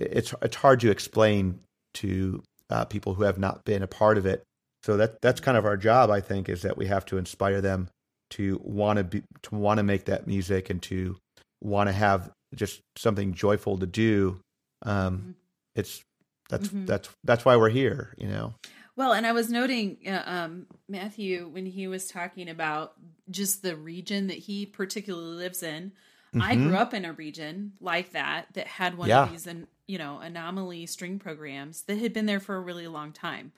it's 0.00 0.34
it's 0.42 0.56
hard 0.56 0.80
to 0.80 0.90
explain 0.90 1.60
to 1.94 2.42
uh, 2.70 2.84
people 2.84 3.14
who 3.14 3.24
have 3.24 3.38
not 3.38 3.64
been 3.64 3.82
a 3.82 3.86
part 3.86 4.18
of 4.18 4.26
it 4.26 4.42
so 4.82 4.96
that 4.96 5.20
that's 5.20 5.40
kind 5.40 5.56
of 5.56 5.64
our 5.64 5.76
job 5.76 6.10
i 6.10 6.20
think 6.20 6.48
is 6.48 6.62
that 6.62 6.76
we 6.76 6.86
have 6.86 7.04
to 7.04 7.18
inspire 7.18 7.60
them 7.60 7.88
to 8.30 8.60
want 8.62 8.96
to 8.98 9.04
be 9.04 9.22
to 9.42 9.54
want 9.54 9.78
to 9.78 9.82
make 9.82 10.04
that 10.06 10.26
music 10.26 10.70
and 10.70 10.82
to 10.82 11.16
want 11.60 11.88
to 11.88 11.92
have 11.92 12.30
just 12.54 12.80
something 12.96 13.34
joyful 13.34 13.78
to 13.78 13.86
do 13.86 14.40
um, 14.82 15.18
mm-hmm. 15.18 15.30
it's 15.74 16.02
that's 16.48 16.68
mm-hmm. 16.68 16.86
that's 16.86 17.08
that's 17.24 17.44
why 17.44 17.56
we're 17.56 17.68
here 17.68 18.14
you 18.16 18.26
know 18.28 18.54
Well, 18.96 19.12
and 19.12 19.26
I 19.26 19.32
was 19.32 19.48
noting 19.48 19.98
uh, 20.06 20.22
um, 20.26 20.66
Matthew 20.88 21.48
when 21.48 21.64
he 21.64 21.86
was 21.86 22.06
talking 22.08 22.48
about 22.50 22.92
just 23.30 23.62
the 23.62 23.74
region 23.76 24.26
that 24.26 24.36
he 24.36 24.66
particularly 24.66 25.36
lives 25.36 25.62
in. 25.62 25.92
I 26.34 26.54
Mhm. 26.54 26.68
grew 26.68 26.76
up 26.76 26.92
in 26.92 27.04
a 27.04 27.12
region 27.12 27.72
like 27.80 28.12
that 28.12 28.46
that 28.54 28.66
had 28.66 28.98
one 28.98 29.08
Yeah. 29.08 29.24
of 29.24 29.30
these, 29.32 29.46
and 29.46 29.68
you 29.90 29.98
know, 29.98 30.20
anomaly 30.20 30.86
string 30.86 31.18
programs 31.18 31.82
that 31.82 31.98
had 31.98 32.12
been 32.12 32.26
there 32.26 32.38
for 32.38 32.54
a 32.54 32.60
really 32.60 32.86
long 32.86 33.10
time, 33.12 33.50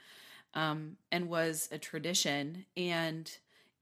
um, 0.55 0.97
and 1.11 1.29
was 1.29 1.69
a 1.71 1.77
tradition. 1.77 2.65
And 2.75 3.31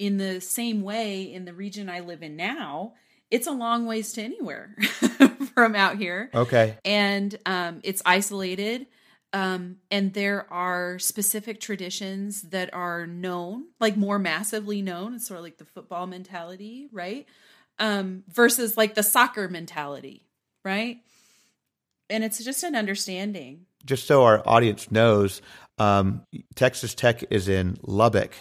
in 0.00 0.16
the 0.16 0.40
same 0.40 0.82
way, 0.82 1.32
in 1.32 1.44
the 1.44 1.54
region 1.54 1.88
I 1.88 2.00
live 2.00 2.24
in 2.24 2.34
now, 2.34 2.94
it's 3.30 3.46
a 3.46 3.52
long 3.52 3.86
ways 3.86 4.12
to 4.14 4.22
anywhere 4.22 4.74
from 5.54 5.76
out 5.76 5.96
here 5.96 6.30
Okay. 6.34 6.76
and 6.84 7.38
um, 7.46 7.80
it's 7.84 8.02
isolated. 8.04 8.86
Um, 9.32 9.76
and 9.92 10.12
there 10.12 10.52
are 10.52 10.98
specific 10.98 11.60
traditions 11.60 12.42
that 12.50 12.74
are 12.74 13.06
known, 13.06 13.66
like 13.78 13.96
more 13.96 14.18
massively 14.18 14.82
known. 14.82 15.14
It's 15.14 15.28
sort 15.28 15.38
of 15.38 15.44
like 15.44 15.58
the 15.58 15.64
football 15.64 16.08
mentality, 16.08 16.88
right? 16.90 17.26
Um, 17.78 18.24
versus 18.28 18.76
like 18.76 18.96
the 18.96 19.04
soccer 19.04 19.46
mentality, 19.48 20.26
right? 20.64 20.98
And 22.10 22.24
it's 22.24 22.44
just 22.44 22.62
an 22.64 22.74
understanding. 22.74 23.66
Just 23.86 24.06
so 24.06 24.24
our 24.24 24.42
audience 24.46 24.90
knows, 24.90 25.40
um, 25.78 26.26
Texas 26.54 26.94
Tech 26.94 27.24
is 27.30 27.48
in 27.48 27.78
Lubbock. 27.82 28.34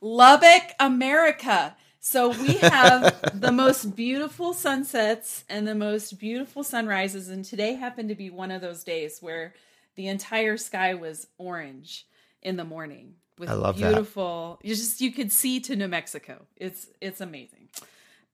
Lubbock, 0.00 0.72
America. 0.80 1.76
So 2.00 2.30
we 2.30 2.54
have 2.58 3.30
the 3.32 3.52
most 3.52 3.94
beautiful 3.94 4.52
sunsets 4.52 5.44
and 5.48 5.68
the 5.68 5.76
most 5.76 6.18
beautiful 6.18 6.64
sunrises. 6.64 7.28
And 7.28 7.44
today 7.44 7.74
happened 7.74 8.08
to 8.08 8.16
be 8.16 8.30
one 8.30 8.50
of 8.50 8.60
those 8.60 8.82
days 8.82 9.18
where 9.20 9.54
the 9.94 10.08
entire 10.08 10.56
sky 10.56 10.94
was 10.94 11.28
orange 11.38 12.06
in 12.42 12.56
the 12.56 12.64
morning 12.64 13.14
with 13.38 13.50
I 13.50 13.54
love 13.54 13.78
that. 13.78 13.88
beautiful. 13.88 14.58
You 14.62 14.74
just 14.74 15.00
you 15.00 15.12
could 15.12 15.30
see 15.30 15.60
to 15.60 15.76
New 15.76 15.88
Mexico. 15.88 16.46
It's 16.56 16.88
it's 17.00 17.20
amazing. 17.20 17.68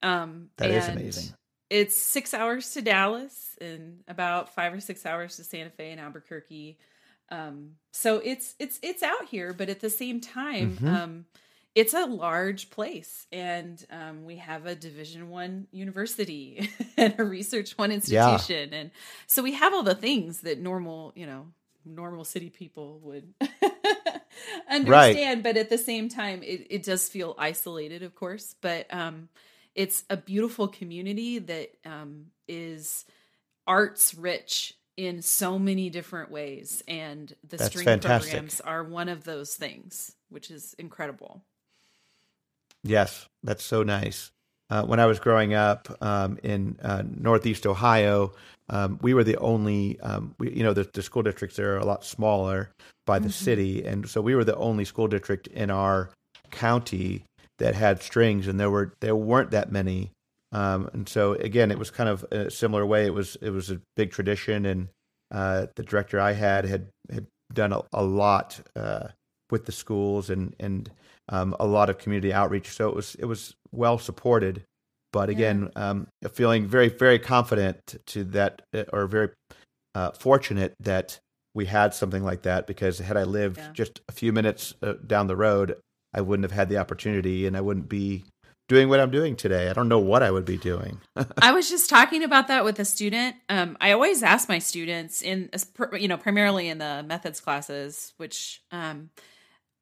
Um, 0.03 0.51
That 0.57 0.71
is 0.71 0.89
amazing. 0.89 1.35
It's 1.71 1.95
six 1.97 2.33
hours 2.35 2.73
to 2.73 2.83
Dallas 2.83 3.57
and 3.61 4.01
about 4.09 4.55
five 4.55 4.73
or 4.73 4.81
six 4.81 5.05
hours 5.05 5.37
to 5.37 5.45
Santa 5.45 5.71
Fe 5.71 5.91
and 5.93 6.01
Albuquerque. 6.01 6.79
Um, 7.31 7.73
so 7.93 8.19
it's 8.25 8.55
it's 8.59 8.79
it's 8.83 9.03
out 9.03 9.27
here, 9.27 9.53
but 9.53 9.69
at 9.69 9.81
the 9.81 9.91
same 9.91 10.21
time, 10.21 10.79
Mhm. 10.79 10.89
um, 10.95 11.27
it's 11.75 11.93
a 11.93 12.07
large 12.07 12.71
place, 12.71 13.27
and 13.31 13.85
um, 13.91 14.25
we 14.25 14.37
have 14.37 14.65
a 14.67 14.75
Division 14.75 15.29
One 15.29 15.67
university 15.71 16.71
and 16.97 17.15
a 17.19 17.25
Research 17.25 17.77
One 17.77 17.93
institution, 17.93 18.73
and 18.73 18.91
so 19.27 19.43
we 19.43 19.53
have 19.53 19.75
all 19.75 19.83
the 19.83 19.95
things 19.95 20.41
that 20.41 20.59
normal, 20.59 21.13
you 21.15 21.27
know, 21.27 21.53
normal 21.85 22.25
city 22.25 22.49
people 22.51 22.99
would 23.03 23.35
understand. 24.71 25.43
But 25.43 25.57
at 25.57 25.69
the 25.71 25.79
same 25.79 26.09
time, 26.09 26.43
it, 26.43 26.67
it 26.71 26.83
does 26.83 27.09
feel 27.09 27.35
isolated, 27.39 28.03
of 28.03 28.15
course. 28.15 28.55
But 28.61 28.87
um, 28.93 29.29
it's 29.75 30.05
a 30.11 30.17
beautiful 30.17 30.69
community 30.69 31.39
that 31.39 31.71
um, 31.85 32.27
is 32.47 33.05
arts 33.67 34.15
rich 34.15 34.75
in 34.97 35.23
so 35.23 35.59
many 35.59 35.91
different 35.91 36.31
ways, 36.31 36.83
and 36.89 37.33
the 37.49 37.57
That's 37.57 37.69
string 37.69 37.85
fantastic. 37.85 38.33
programs 38.33 38.61
are 38.61 38.83
one 38.83 39.09
of 39.09 39.25
those 39.25 39.55
things, 39.55 40.17
which 40.29 40.51
is 40.51 40.75
incredible. 40.79 41.43
Yes, 42.83 43.27
that's 43.43 43.65
so 43.65 43.83
nice. 43.83 44.31
Uh, 44.71 44.85
when 44.85 45.01
I 45.01 45.07
was 45.07 45.19
growing 45.19 45.55
up 45.55 45.89
um, 46.03 46.39
in 46.43 46.79
uh, 46.83 47.03
Northeast 47.07 47.67
Ohio, 47.67 48.33
um, 48.69 48.99
we 49.01 49.15
were 49.15 49.25
the 49.25 49.37
only, 49.39 49.99
um, 50.01 50.35
we, 50.39 50.53
you 50.53 50.63
know, 50.63 50.75
the, 50.75 50.89
the 50.93 51.03
school 51.03 51.23
districts 51.23 51.57
there 51.57 51.75
are 51.75 51.79
a 51.79 51.87
lot 51.87 52.05
smaller 52.05 52.71
by 53.07 53.19
the 53.19 53.29
Mhm. 53.29 53.33
city, 53.33 53.85
and 53.85 54.09
so 54.09 54.21
we 54.21 54.35
were 54.35 54.45
the 54.45 54.57
only 54.57 54.85
school 54.85 55.09
district 55.09 55.47
in 55.49 55.71
our 55.71 56.11
county 56.51 57.25
that 57.59 57.75
had 57.75 58.03
strings, 58.03 58.47
and 58.49 58.59
there 58.59 58.71
were 58.71 58.95
there 59.01 59.17
weren't 59.17 59.51
that 59.51 59.71
many. 59.71 60.13
Um, 60.51 60.89
and 60.93 61.09
so 61.09 61.35
again, 61.35 61.71
it 61.71 61.79
was 61.79 61.91
kind 61.91 62.09
of 62.09 62.25
a 62.31 62.51
similar 62.51 62.87
way. 62.87 63.05
It 63.07 63.15
was 63.15 63.37
it 63.43 63.51
was 63.51 63.71
a 63.71 63.81
big 63.97 64.11
tradition, 64.11 64.65
and 64.65 64.89
uh, 65.31 65.67
the 65.77 65.83
director 65.83 66.19
I 66.21 66.33
had 66.33 66.65
had 66.65 66.89
had 67.11 67.27
done 67.53 67.73
a, 67.73 67.83
a 67.93 68.03
lot 68.03 68.61
uh, 68.77 69.09
with 69.51 69.67
the 69.67 69.73
schools 69.73 70.31
and 70.31 70.55
and 70.59 70.91
um, 71.29 71.55
a 71.61 71.67
lot 71.67 71.91
of 71.91 71.99
community 71.99 72.33
outreach. 72.33 72.71
So 72.71 72.89
it 72.89 72.95
was 72.95 73.15
it 73.17 73.27
was 73.27 73.55
well 73.73 73.99
supported. 73.99 74.65
But 75.13 75.31
again, 75.31 75.71
um, 75.75 76.07
feeling 76.33 76.67
very 76.67 76.89
very 76.89 77.19
confident 77.19 77.97
to 78.07 78.25
that, 78.25 78.63
uh, 78.75 78.85
or 78.93 79.07
very 79.07 79.31
uh, 79.95 80.13
fortunate 80.13 80.75
that 80.81 81.19
we 81.55 81.65
had 81.67 81.95
something 81.95 82.23
like 82.23 82.43
that. 82.43 82.67
Because 82.67 82.99
had 82.99 83.17
I 83.17 83.25
lived 83.25 83.59
Yeah. 83.59 83.71
just 83.73 84.01
a 84.09 84.13
few 84.13 84.33
minutes 84.33 84.75
uh, 84.83 84.95
down 85.07 85.27
the 85.27 85.37
road, 85.37 85.77
I 86.15 86.21
wouldn't 86.21 86.45
have 86.45 86.53
had 86.53 86.69
the 86.69 86.79
opportunity, 86.79 87.47
and 87.47 87.57
I 87.57 87.61
wouldn't 87.61 87.89
be 87.89 88.25
doing 88.69 88.89
what 88.89 89.01
I'm 89.01 89.11
doing 89.11 89.35
today. 89.35 89.71
I 89.71 89.73
don't 89.73 89.89
know 89.89 89.99
what 89.99 90.23
I 90.23 90.31
would 90.31 90.45
be 90.45 90.59
doing. 90.59 91.01
I 91.43 91.53
was 91.53 91.69
just 91.69 91.89
talking 91.89 92.23
about 92.23 92.49
that 92.49 92.65
with 92.65 92.79
a 92.79 92.85
student. 92.85 93.37
Um, 93.49 93.77
I 93.81 93.93
always 93.93 94.23
ask 94.23 94.49
my 94.49 94.59
students 94.59 95.23
in, 95.23 95.49
you 95.99 96.09
know, 96.09 96.19
primarily 96.19 96.69
in 96.69 96.79
the 96.79 97.03
methods 97.07 97.41
classes, 97.41 98.13
which, 98.19 98.63
um, 98.71 99.11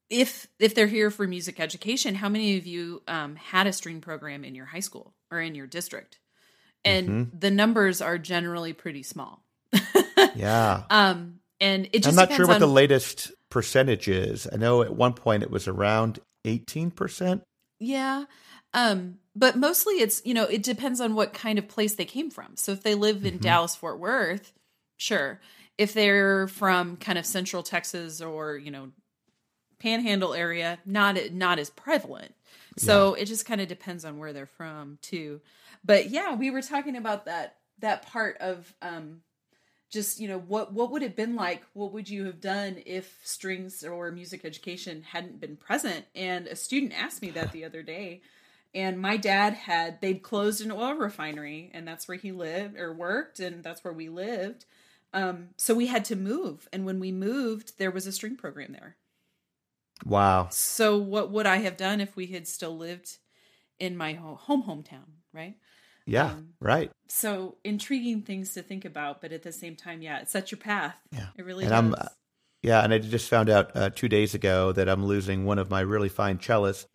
if 0.09 0.47
if 0.61 0.77
they're 0.77 0.87
here 0.87 1.11
for 1.11 1.27
music 1.27 1.59
education, 1.59 2.15
how 2.15 2.29
many 2.29 2.57
of 2.59 2.67
you 2.67 3.03
um, 3.09 3.35
had 3.35 3.67
a 3.67 3.73
string 3.73 4.01
program 4.01 4.45
in 4.45 4.55
your 4.55 4.67
high 4.67 4.81
school 4.81 5.15
or 5.33 5.41
in 5.41 5.55
your 5.57 5.67
district? 5.67 6.21
And 6.85 7.09
Mm-hmm. 7.09 7.39
the 7.41 7.51
numbers 7.51 8.01
are 8.01 8.17
generally 8.17 8.73
pretty 8.73 9.03
small. 9.03 9.43
yeah. 10.37 10.85
um, 10.91 11.41
and 11.61 11.89
it 11.93 12.05
just 12.05 12.09
I'm 12.09 12.29
not 12.29 12.37
sure 12.37 12.47
what 12.47 12.55
on, 12.57 12.61
the 12.61 12.69
latest 12.69 13.33
percentage 13.51 14.09
is. 14.09 14.47
I 14.53 14.57
know 14.57 14.83
at 14.83 14.95
one 14.95 15.13
point 15.15 15.43
it 15.43 15.51
was 15.51 15.69
around 15.69 16.21
18%. 16.45 17.43
Yeah. 17.79 18.25
Um, 18.73 19.19
but 19.35 19.57
mostly 19.57 19.95
it's, 19.95 20.23
you 20.25 20.35
know, 20.35 20.45
it 20.45 20.63
depends 20.63 21.01
on 21.01 21.15
what 21.15 21.33
kind 21.33 21.59
of 21.59 21.69
place 21.69 21.95
they 21.95 22.05
came 22.05 22.31
from. 22.31 22.57
So 22.57 22.73
if 22.73 22.83
they 22.83 22.95
live 22.95 23.25
in 23.25 23.39
Mhm. 23.39 23.43
Dallas, 23.43 23.77
Fort 23.77 23.99
Worth, 23.99 24.53
sure. 24.97 25.41
If 25.79 25.93
they're 25.93 26.49
from 26.49 26.97
kind 26.97 27.19
of 27.19 27.27
central 27.27 27.63
Texas 27.63 28.21
or, 28.21 28.57
you 28.57 28.71
know, 28.71 28.93
panhandle 29.79 30.33
area, 30.33 30.79
not 30.87 31.19
not 31.33 31.59
as 31.59 31.71
prevalent. 31.71 32.35
So 32.79 33.15
it 33.15 33.25
just 33.25 33.47
kind 33.47 33.61
of 33.63 33.69
depends 33.69 34.05
on 34.05 34.19
where 34.19 34.33
they're 34.35 34.47
from 34.47 34.99
too. 35.01 35.41
But 35.85 36.11
yeah, 36.11 36.35
we 36.35 36.51
were 36.51 36.63
talking 36.63 36.97
about 36.97 37.25
that 37.27 37.57
that 37.79 38.07
part 38.07 38.37
of 38.39 38.75
um 38.83 39.23
just 39.91 40.21
you 40.21 40.29
know 40.29 40.39
what 40.39 40.73
what 40.73 40.91
would 40.91 41.03
it 41.03 41.17
been 41.17 41.37
like? 41.37 41.63
What 41.73 41.93
would 41.93 42.09
you 42.09 42.25
have 42.27 42.41
done 42.41 42.83
if 42.85 43.19
strings 43.23 43.85
or 43.85 44.11
music 44.11 44.45
education 44.45 45.03
hadn't 45.03 45.41
been 45.41 45.57
present? 45.57 46.07
And 46.15 46.47
a 46.47 46.57
student 46.57 46.93
asked 46.93 47.23
me 47.23 47.31
that 47.31 47.53
the 47.53 47.65
other 47.65 47.83
day 47.83 48.23
and 48.75 49.01
my 49.01 49.17
dad 49.17 49.55
had 49.55 50.01
they'd 50.01 50.23
closed 50.23 50.61
an 50.61 50.73
oil 50.73 50.95
refinery 50.95 51.71
and 51.73 51.87
that's 51.87 52.09
where 52.09 52.19
he 52.19 52.33
lived 52.33 52.79
or 52.79 52.93
worked 52.93 53.41
and 53.41 53.63
that's 53.63 53.85
where 53.85 53.93
we 53.93 54.09
lived. 54.09 54.65
Um, 55.15 55.51
so 55.57 55.75
we 55.75 55.87
had 55.87 56.05
to 56.07 56.17
move 56.17 56.69
and 56.73 56.85
when 56.85 57.01
we 57.01 57.13
moved 57.13 57.79
there 57.79 57.91
was 57.91 58.07
a 58.07 58.13
string 58.13 58.37
program 58.37 58.73
there. 58.73 58.97
Wow. 60.05 60.49
so 60.51 60.99
what 60.99 61.31
would 61.31 61.47
i 61.47 61.57
have 61.57 61.79
done 61.79 62.03
if 62.03 62.17
we 62.17 62.27
had 62.27 62.47
still 62.47 62.77
lived 62.77 63.17
in 63.79 63.97
my 63.97 64.13
home 64.13 64.63
hometown 64.65 65.09
right 65.33 65.57
Yeah, 66.07 66.31
Um, 66.33 66.49
right. 66.61 66.91
so 67.09 67.57
intriguing 67.65 68.23
things 68.23 68.55
to 68.55 68.63
think 68.63 68.85
about 68.85 69.21
but 69.21 69.33
at 69.33 69.43
the 69.43 69.53
same 69.53 69.75
time 69.77 70.03
yeah 70.03 70.21
it 70.21 70.29
sets 70.31 70.51
your 70.51 70.59
path 70.59 70.95
Yeah. 71.13 71.27
it 71.37 71.45
really 71.45 71.65
And 71.65 71.71
does 71.71 71.79
I'm, 71.79 71.95
uh, 71.95 72.09
Yeah, 72.63 72.83
and 72.83 72.93
I 72.95 72.99
just 72.99 73.29
found 73.29 73.49
out 73.51 73.71
uh, 73.77 73.91
two 73.91 74.09
days 74.09 74.35
ago 74.35 74.73
that 74.73 74.89
I'm 74.89 75.05
losing 75.05 75.45
one 75.45 75.59
of 75.59 75.71
my 75.71 75.81
really 75.81 76.09
fine 76.09 76.39
cellists. 76.39 76.87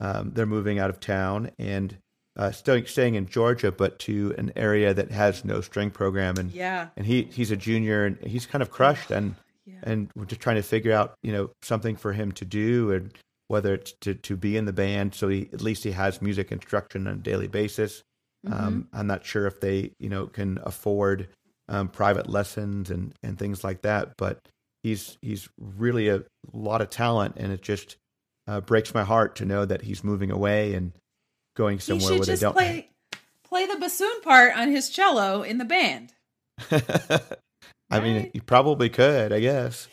Um, 0.00 0.32
they're 0.34 0.46
moving 0.46 0.78
out 0.78 0.90
of 0.90 0.98
town 1.00 1.50
and 1.58 1.96
uh, 2.36 2.50
staying, 2.50 2.86
staying 2.86 3.14
in 3.14 3.26
Georgia, 3.26 3.70
but 3.70 3.98
to 4.00 4.34
an 4.38 4.52
area 4.56 4.94
that 4.94 5.10
has 5.12 5.44
no 5.44 5.60
string 5.60 5.90
program. 5.90 6.36
And 6.38 6.50
yeah 6.50 6.88
and 6.96 7.06
he 7.06 7.22
he's 7.24 7.50
a 7.50 7.56
junior 7.56 8.04
and 8.06 8.16
he's 8.24 8.46
kind 8.46 8.62
of 8.62 8.70
crushed 8.70 9.10
and 9.10 9.34
yeah 9.66 9.80
and 9.82 10.10
we're 10.16 10.24
just 10.24 10.40
trying 10.40 10.56
to 10.56 10.62
figure 10.62 10.92
out 10.92 11.14
you 11.22 11.30
know 11.32 11.50
something 11.62 11.94
for 11.96 12.12
him 12.14 12.32
to 12.32 12.44
do 12.44 12.90
and 12.92 13.12
whether 13.48 13.74
it's 13.74 13.92
to, 14.00 14.14
to 14.14 14.36
be 14.36 14.56
in 14.56 14.64
the 14.64 14.72
band 14.72 15.14
so 15.14 15.28
he 15.28 15.48
at 15.52 15.60
least 15.60 15.84
he 15.84 15.92
has 15.92 16.22
music 16.22 16.50
instruction 16.50 17.06
on 17.06 17.14
a 17.14 17.16
daily 17.18 17.46
basis 17.48 18.02
Mm-hmm. 18.46 18.66
um, 18.66 18.88
i'm 18.92 19.06
not 19.06 19.24
sure 19.24 19.46
if 19.46 19.60
they 19.60 19.92
you 20.00 20.08
know 20.08 20.26
can 20.26 20.58
afford 20.64 21.28
um, 21.68 21.88
private 21.88 22.28
lessons 22.28 22.90
and 22.90 23.14
and 23.22 23.38
things 23.38 23.62
like 23.62 23.82
that 23.82 24.14
but 24.16 24.38
he's 24.82 25.16
he's 25.22 25.48
really 25.58 26.08
a 26.08 26.24
lot 26.52 26.80
of 26.80 26.90
talent 26.90 27.36
and 27.36 27.52
it 27.52 27.62
just 27.62 27.96
uh, 28.48 28.60
breaks 28.60 28.92
my 28.94 29.04
heart 29.04 29.36
to 29.36 29.44
know 29.44 29.64
that 29.64 29.82
he's 29.82 30.02
moving 30.02 30.32
away 30.32 30.74
and 30.74 30.92
going 31.56 31.78
somewhere 31.78 32.14
where 32.18 32.26
they 32.26 32.36
don't 32.36 32.52
play 32.52 32.88
play 33.44 33.66
the 33.66 33.76
bassoon 33.76 34.20
part 34.22 34.56
on 34.56 34.70
his 34.70 34.90
cello 34.90 35.42
in 35.42 35.58
the 35.58 35.64
band 35.64 36.12
i 37.90 38.00
mean 38.00 38.16
Right? 38.16 38.30
you 38.34 38.42
probably 38.42 38.88
could 38.88 39.32
i 39.32 39.38
guess 39.38 39.86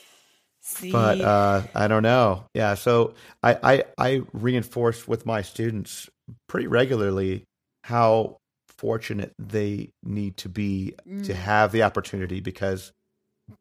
See, 0.62 0.92
but 0.92 1.20
uh, 1.22 1.64
I 1.74 1.88
don't 1.88 2.04
know. 2.04 2.44
Yeah, 2.54 2.76
so 2.76 3.14
I, 3.42 3.58
I 3.64 3.84
I 3.98 4.22
reinforce 4.34 5.08
with 5.08 5.26
my 5.26 5.42
students 5.42 6.10
pretty 6.48 6.68
regularly 6.68 7.46
how 7.84 8.38
fortunate 8.78 9.34
they 9.40 9.90
need 10.04 10.38
to 10.38 10.50
be 10.50 10.92
to 11.06 11.34
Mm. 11.34 11.36
have 11.36 11.72
the 11.72 11.84
opportunity 11.84 12.40
because 12.40 12.92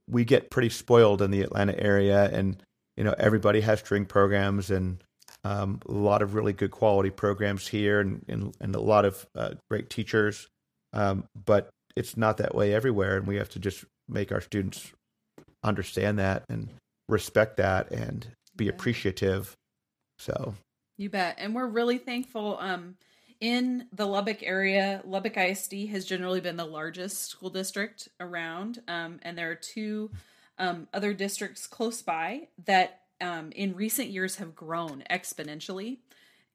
we 0.09 0.25
get 0.25 0.51
pretty 0.51 0.69
spoiled 0.69 1.23
in 1.23 1.31
the 1.31 1.43
Atlanta 1.43 1.79
area, 1.79 2.29
and 2.31 2.63
you 2.97 3.05
know 3.05 3.15
everybody 3.19 3.61
has 3.63 3.81
string 3.81 4.05
programs 4.07 4.71
and 4.71 5.03
um, 5.45 5.81
a 5.87 5.93
lot 5.93 6.21
of 6.23 6.35
really 6.35 6.53
good 6.53 6.71
quality 6.71 7.11
programs 7.11 7.69
here 7.69 8.01
and 8.01 8.25
and, 8.29 8.55
and 8.61 8.75
a 8.75 8.81
lot 8.81 9.05
of 9.05 9.27
uh, 9.35 9.55
great 9.71 9.89
teachers. 9.91 10.49
Um, 10.93 11.25
but 11.47 11.69
it's 11.97 12.17
not 12.17 12.37
that 12.39 12.55
way 12.55 12.73
everywhere, 12.75 13.17
and 13.17 13.27
we 13.27 13.37
have 13.37 13.51
to 13.51 13.59
just 13.59 13.85
make 14.09 14.31
our 14.33 14.41
students 14.41 14.93
understand 15.65 16.19
that 16.19 16.45
and 16.49 16.69
respect 17.09 17.57
that 17.57 17.91
and 17.91 18.27
be 18.57 18.69
appreciative. 18.69 19.55
So 20.19 20.55
You 20.97 21.11
bet. 21.11 21.37
And 21.39 21.55
we're 21.55 21.67
really 21.67 21.99
thankful. 21.99 22.59
Um, 22.61 22.97
in 23.41 23.87
the 23.93 24.07
Lubbock 24.07 24.43
area, 24.43 25.03
Lubbock 25.05 25.37
ISD 25.37 25.89
has 25.91 26.05
generally 26.05 26.41
been 26.41 26.57
the 26.57 26.65
largest 26.65 27.29
school 27.31 27.51
district 27.51 28.09
around. 28.19 28.81
Um, 28.89 29.21
and 29.23 29.39
there 29.39 29.51
are 29.51 29.55
two 29.55 30.11
um, 30.59 30.89
other 30.93 31.13
districts 31.13 31.67
close 31.67 32.03
by 32.03 32.49
that 32.65 33.03
um, 33.21 33.53
in 33.53 33.75
recent 33.75 34.09
years 34.09 34.37
have 34.37 34.55
grown 34.57 35.05
exponentially. 35.11 35.99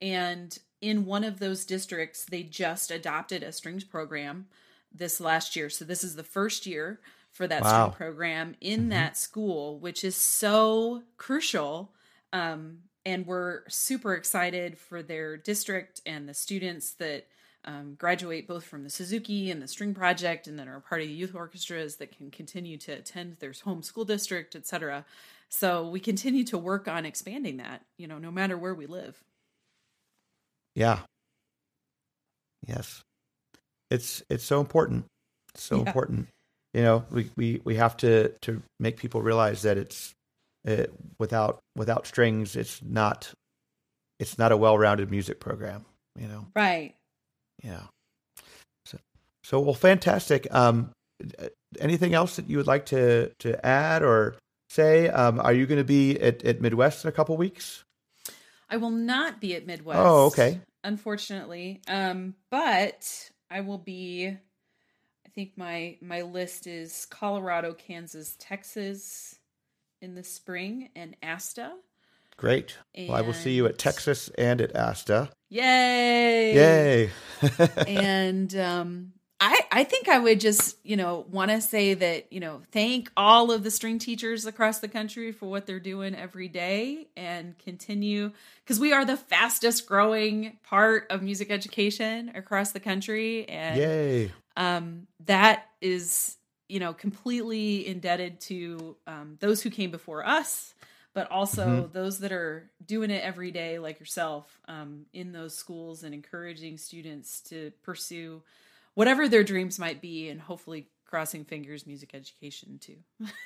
And 0.02 0.58
in 0.82 1.06
one 1.06 1.24
of 1.24 1.40
those 1.40 1.64
districts, 1.64 2.26
they 2.26 2.44
just 2.44 2.92
adopted 2.92 3.44
a 3.44 3.54
strings 3.54 3.86
program 3.86 4.48
this 4.94 5.22
last 5.22 5.56
year. 5.56 5.70
So 5.70 5.86
this 5.86 6.04
is 6.04 6.16
the 6.16 6.24
first 6.24 6.66
year 6.66 7.00
for 7.32 7.48
that 7.48 7.64
Wow. 7.64 7.70
string 7.92 7.96
program 7.96 8.56
in 8.60 8.90
that 8.90 9.18
school, 9.18 9.80
which 9.80 10.04
is 10.04 10.16
so 10.16 11.04
crucial. 11.18 11.94
Um, 12.34 12.80
and 13.06 13.26
we're 13.26 13.68
super 13.70 14.14
excited 14.16 14.78
for 14.78 15.04
their 15.04 15.38
district 15.38 16.02
and 16.06 16.28
the 16.28 16.34
students 16.34 16.92
that 16.96 17.28
um, 17.66 17.96
graduate 17.98 18.48
both 18.48 18.66
from 18.66 18.84
the 18.84 18.90
Suzuki 18.90 19.50
and 19.52 19.62
the 19.62 19.68
String 19.68 19.94
Project, 19.94 20.48
and 20.48 20.60
then 20.60 20.68
are 20.68 20.80
part 20.82 21.02
of 21.02 21.08
the 21.08 21.14
youth 21.14 21.34
orchestras 21.36 21.96
that 21.98 22.16
can 22.16 22.30
continue 22.32 22.78
to 22.78 22.92
attend 22.94 23.38
their 23.40 23.54
home 23.64 23.82
school 23.84 24.06
district, 24.06 24.56
etc. 24.56 25.06
So 25.50 25.88
we 25.88 26.00
continue 26.00 26.44
to 26.46 26.58
work 26.58 26.88
on 26.88 27.06
expanding 27.06 27.58
that, 27.58 27.86
you 27.98 28.08
know, 28.08 28.18
no 28.18 28.32
matter 28.32 28.58
where 28.58 28.76
we 28.76 28.86
live. 28.86 29.24
yeah, 30.76 31.00
yes, 32.68 33.04
it's 33.90 34.24
it's 34.30 34.44
so 34.44 34.60
important. 34.60 35.06
It's 35.54 35.64
so 35.64 35.78
Yeah. 35.78 35.82
important. 35.82 36.30
You 36.74 36.82
know, 36.82 37.06
we, 37.12 37.30
we, 37.38 37.62
we 37.64 37.76
have 37.76 37.96
to, 37.98 38.30
to 38.42 38.64
make 38.80 38.98
people 38.98 39.22
realize 39.22 39.62
that 39.62 39.78
it's 39.78 40.14
uh, 40.68 40.86
without 41.20 41.60
without 41.76 42.08
strings, 42.08 42.56
it's 42.56 42.82
not 42.82 43.34
it's 44.20 44.38
not 44.38 44.52
a 44.52 44.58
well 44.58 44.78
rounded 44.78 45.12
music 45.12 45.40
program. 45.40 45.86
You 46.18 46.28
know. 46.28 46.48
Right. 46.56 46.96
Yeah. 47.64 47.84
So, 48.86 48.98
so 49.44 49.60
well, 49.60 49.74
fantastic. 49.74 50.48
Um, 50.52 50.92
anything 51.80 52.14
else 52.14 52.36
that 52.38 52.50
you 52.50 52.58
would 52.58 52.68
like 52.68 52.88
to 52.88 53.32
to 53.40 53.66
add 53.66 54.04
or 54.04 54.36
say? 54.70 55.10
Um, 55.10 55.40
are 55.40 55.54
you 55.54 55.66
going 55.66 55.80
to 55.80 55.84
be 55.84 56.20
at, 56.20 56.44
at 56.44 56.62
Midwest 56.62 57.04
in 57.04 57.10
a 57.10 57.12
couple 57.12 57.36
weeks? 57.38 57.84
I 58.70 58.78
will 58.78 58.92
not 58.92 59.40
be 59.42 59.56
at 59.56 59.68
Midwest. 59.68 60.00
Oh, 60.00 60.26
okay. 60.28 60.60
Unfortunately, 60.84 61.82
um, 61.88 62.36
but 62.50 63.30
I 63.50 63.62
will 63.62 63.78
be. 63.78 64.28
I 64.28 65.30
think 65.36 65.58
my 65.58 65.98
my 66.02 66.22
list 66.22 66.68
is 66.68 67.08
Colorado, 67.10 67.74
Kansas, 67.74 68.36
Texas 68.40 69.40
in 70.04 70.16
the 70.16 70.24
spring, 70.24 70.90
and 70.96 71.16
ASTA. 71.24 71.74
Great. 72.38 72.78
Well, 72.98 73.14
I 73.14 73.22
will 73.22 73.34
see 73.34 73.54
you 73.54 73.66
at 73.68 73.78
Texas 73.78 74.30
and 74.38 74.60
at 74.60 74.76
ASTA. 74.76 75.30
Yay! 75.50 76.56
Yay! 76.56 77.10
and 77.88 78.56
um, 78.58 79.14
I 79.40 79.60
I 79.72 79.84
think 79.84 80.08
I 80.08 80.20
would 80.20 80.40
just 80.40 80.78
you 80.84 80.96
know 80.96 81.26
want 81.30 81.52
to 81.52 81.62
say 81.62 81.94
that 81.94 82.32
you 82.32 82.40
know 82.40 82.62
thank 82.72 83.12
all 83.16 83.52
of 83.52 83.64
the 83.64 83.70
string 83.70 84.00
teachers 84.00 84.46
across 84.46 84.80
the 84.80 84.88
country 84.88 85.32
for 85.32 85.50
what 85.50 85.66
they're 85.66 85.80
doing 85.80 86.16
every 86.16 86.48
day 86.48 87.08
and 87.16 87.58
continue 87.60 88.32
because 88.64 88.80
we 88.80 88.94
are 88.94 89.06
the 89.06 89.18
fastest 89.18 89.86
growing 89.86 90.58
part 90.64 91.08
of 91.10 91.22
music 91.22 91.52
education 91.52 92.32
across 92.36 92.72
the 92.72 92.80
country 92.80 93.48
and 93.50 93.78
Yay! 93.78 94.32
um, 94.58 95.08
that 95.26 95.66
is 95.82 96.38
you 96.74 96.80
know 96.80 96.92
completely 96.92 97.86
indebted 97.86 98.40
to 98.42 98.96
um, 99.06 99.38
those 99.40 99.62
who 99.62 99.70
came 99.70 99.92
before 99.92 100.26
us 100.26 100.74
but 101.14 101.30
also 101.30 101.88
those 101.94 102.18
that 102.20 102.32
are 102.32 102.72
doing 102.84 103.12
it 103.12 103.24
every 103.24 103.52
day 103.52 103.78
like 103.78 104.00
yourself 104.00 104.60
um, 104.68 105.06
in 105.14 105.32
those 105.32 105.56
schools 105.56 106.04
and 106.04 106.16
encouraging 106.16 106.80
students 106.80 107.42
to 107.42 107.72
pursue 107.84 108.42
whatever 108.96 109.30
their 109.30 109.44
dreams 109.44 109.78
might 109.78 110.02
be 110.02 110.30
and 110.30 110.42
hopefully 110.42 110.88
crossing 111.06 111.46
fingers 111.46 111.86
music 111.86 112.16
education 112.16 112.80
too. 112.80 112.98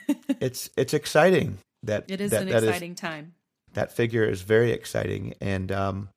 It's 0.39 0.69
it's 0.77 0.93
exciting 0.93 1.57
that 1.83 2.09
it 2.09 2.21
is 2.21 2.31
that, 2.31 2.43
an 2.43 2.49
that 2.49 2.63
exciting 2.63 2.95
time. 2.95 3.33
that 3.73 3.91
figure 3.91 4.23
is 4.23 4.41
very 4.41 4.71
exciting 4.71 5.33
and 5.41 5.69
um, 5.71 6.09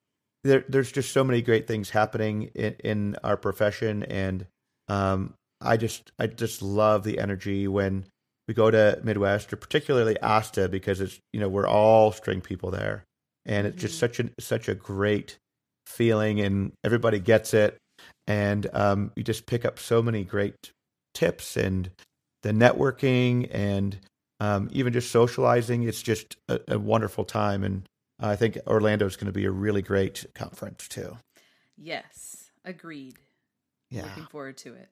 there, 0.45 0.65
there's 0.69 0.93
just 0.93 1.13
so 1.13 1.25
many 1.25 1.43
great 1.43 1.67
things 1.67 1.91
happening 1.91 2.51
in, 2.55 2.77
in 2.85 3.17
our 3.25 3.37
profession 3.37 4.05
and 4.05 4.47
um, 4.87 5.35
i 5.61 5.77
just 5.77 6.13
i 6.19 6.27
just 6.27 6.63
love 6.63 7.05
the 7.05 7.19
energy 7.19 7.69
when 7.69 8.05
we 8.49 8.55
go 8.55 8.71
to 8.71 8.99
midwest 9.05 9.53
or 9.53 9.57
particularly 9.57 10.17
ASTA 10.21 10.69
because 10.69 11.01
it's 11.01 11.21
you 11.33 11.39
know 11.39 11.49
we're 11.49 11.69
all 11.69 12.11
string 12.11 12.41
people 12.41 12.71
there. 12.73 13.05
And 13.47 13.67
it's 13.67 13.81
just 13.81 13.95
Mhm. 13.95 13.99
such 14.01 14.21
a 14.21 14.31
such 14.41 14.69
a 14.69 14.75
great 14.75 15.39
feeling 15.87 16.41
and 16.41 16.73
everybody 16.83 17.21
gets 17.21 17.55
it. 17.55 17.79
And 18.27 18.69
um, 18.75 19.13
you 19.15 19.23
just 19.23 19.47
pick 19.47 19.65
up 19.65 19.79
so 19.79 20.03
many 20.03 20.25
great 20.25 20.57
tips 21.15 21.57
and 21.57 21.91
the 22.43 22.51
networking 22.51 23.49
and 23.53 23.99
um, 24.41 24.69
even 24.73 24.93
just 24.93 25.11
socializing. 25.13 25.85
It's 25.85 26.03
just 26.03 26.37
a, 26.49 26.61
a 26.69 26.79
wonderful 26.79 27.25
time, 27.25 27.63
and 27.63 27.87
I 28.19 28.35
think 28.37 28.59
Orlando 28.67 29.07
is 29.07 29.17
going 29.17 29.27
to 29.27 29.33
be 29.33 29.45
a 29.45 29.51
really 29.51 29.83
great 29.83 30.27
conference 30.35 30.89
too. 30.89 31.19
yes. 31.77 32.51
Agreed. 32.65 33.15
Yeah, 33.91 34.03
looking 34.05 34.27
forward 34.27 34.57
to 34.59 34.75
it 34.75 34.89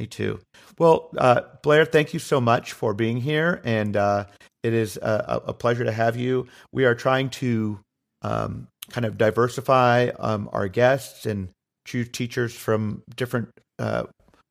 me 0.00 0.06
too. 0.06 0.40
Well, 0.78 1.10
uh, 1.16 1.42
Blair, 1.62 1.84
thank 1.84 2.14
you 2.14 2.18
so 2.18 2.40
much 2.40 2.72
for 2.72 2.94
being 2.94 3.18
here, 3.18 3.60
and 3.64 3.96
uh, 3.96 4.24
it 4.62 4.72
is 4.72 4.96
a, 4.96 5.42
a 5.48 5.52
pleasure 5.52 5.84
to 5.84 5.92
have 5.92 6.16
you. 6.16 6.48
We 6.72 6.86
are 6.86 6.94
trying 6.94 7.30
to 7.30 7.78
um, 8.22 8.66
kind 8.90 9.04
of 9.04 9.18
diversify 9.18 10.10
um, 10.18 10.48
our 10.52 10.68
guests 10.68 11.26
and 11.26 11.50
choose 11.86 12.08
teachers 12.08 12.54
from 12.54 13.02
different 13.14 13.50
uh, 13.78 14.04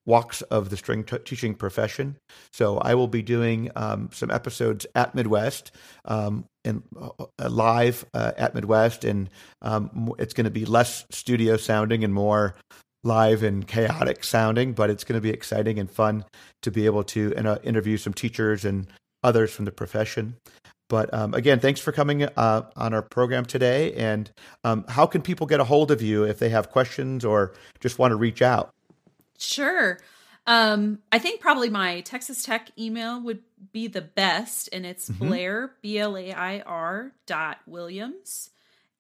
walks 0.05 0.41
of 0.43 0.69
the 0.69 0.77
string 0.77 1.03
t- 1.03 1.19
teaching 1.19 1.53
profession. 1.53 2.17
So 2.53 2.77
I 2.77 2.95
will 2.95 3.07
be 3.07 3.21
doing 3.21 3.71
um, 3.75 4.09
some 4.13 4.31
episodes 4.31 4.85
at 4.95 5.13
Midwest 5.13 5.71
um, 6.05 6.45
and 6.63 6.83
uh, 6.99 7.49
live 7.49 8.05
uh, 8.13 8.31
at 8.37 8.55
Midwest, 8.55 9.03
and 9.03 9.29
um, 9.61 10.13
it's 10.19 10.33
going 10.33 10.45
to 10.45 10.51
be 10.51 10.65
less 10.65 11.05
studio 11.11 11.57
sounding 11.57 12.03
and 12.03 12.13
more 12.13 12.55
live 13.03 13.43
and 13.43 13.67
chaotic 13.67 14.23
sounding, 14.23 14.73
but 14.73 14.89
it's 14.89 15.03
going 15.03 15.17
to 15.17 15.21
be 15.21 15.29
exciting 15.29 15.79
and 15.79 15.89
fun 15.89 16.25
to 16.61 16.71
be 16.71 16.85
able 16.85 17.03
to 17.03 17.33
uh, 17.35 17.57
interview 17.63 17.97
some 17.97 18.13
teachers 18.13 18.65
and 18.65 18.87
others 19.23 19.51
from 19.51 19.65
the 19.65 19.71
profession. 19.71 20.35
But 20.89 21.13
um, 21.13 21.33
again, 21.35 21.59
thanks 21.59 21.79
for 21.79 21.91
coming 21.91 22.23
uh, 22.23 22.63
on 22.75 22.93
our 22.93 23.03
program 23.03 23.45
today. 23.45 23.93
And 23.93 24.29
um, 24.63 24.85
how 24.89 25.05
can 25.05 25.21
people 25.21 25.45
get 25.45 25.59
a 25.59 25.63
hold 25.63 25.91
of 25.91 26.01
you 26.01 26.23
if 26.23 26.39
they 26.39 26.49
have 26.49 26.71
questions 26.71 27.23
or 27.23 27.53
just 27.79 27.99
want 27.99 28.11
to 28.11 28.15
reach 28.15 28.41
out? 28.41 28.73
Sure. 29.37 29.99
Um, 30.47 30.99
I 31.11 31.19
think 31.19 31.41
probably 31.41 31.69
my 31.69 32.01
Texas 32.01 32.41
Tech 32.41 32.71
email 32.77 33.21
would 33.21 33.43
be 33.71 33.87
the 33.87 34.01
best, 34.01 34.67
and 34.73 34.83
it's 34.83 35.09
Mhm. 35.09 35.19
Blair 35.19 35.71
B 35.83 35.99
L 35.99 36.17
A 36.17 36.31
I 36.33 36.61
R 36.61 37.11
dot 37.27 37.59
Williams 37.67 38.49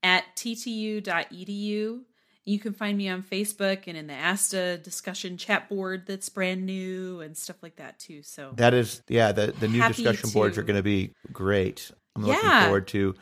at 0.03 0.25
ttu.edu. 0.35 2.01
You 2.49 2.57
can 2.57 2.73
find 2.73 2.97
me 2.97 3.07
on 3.09 3.21
Facebook 3.21 3.83
and 3.85 3.95
in 3.95 4.07
the 4.07 4.13
ASTA 4.13 4.79
discussion 4.79 5.37
chat 5.37 5.69
board 5.69 6.05
that's 6.07 6.29
brand 6.29 6.65
new 6.65 7.21
and 7.21 7.37
stuff 7.37 7.57
like 7.61 7.75
that 7.75 7.99
too. 7.99 8.23
So 8.23 8.53
That 8.55 8.73
is, 8.73 9.03
yeah, 9.07 9.31
the, 9.31 9.53
the 9.59 9.67
new 9.67 9.87
discussion 9.87 10.31
boards 10.31 10.57
are 10.57 10.63
going 10.63 10.75
to 10.75 10.83
be 10.83 11.11
great. 11.31 11.91
I'm 12.15 12.25
looking 12.25 12.49
forward 12.63 12.87
to 12.87 13.15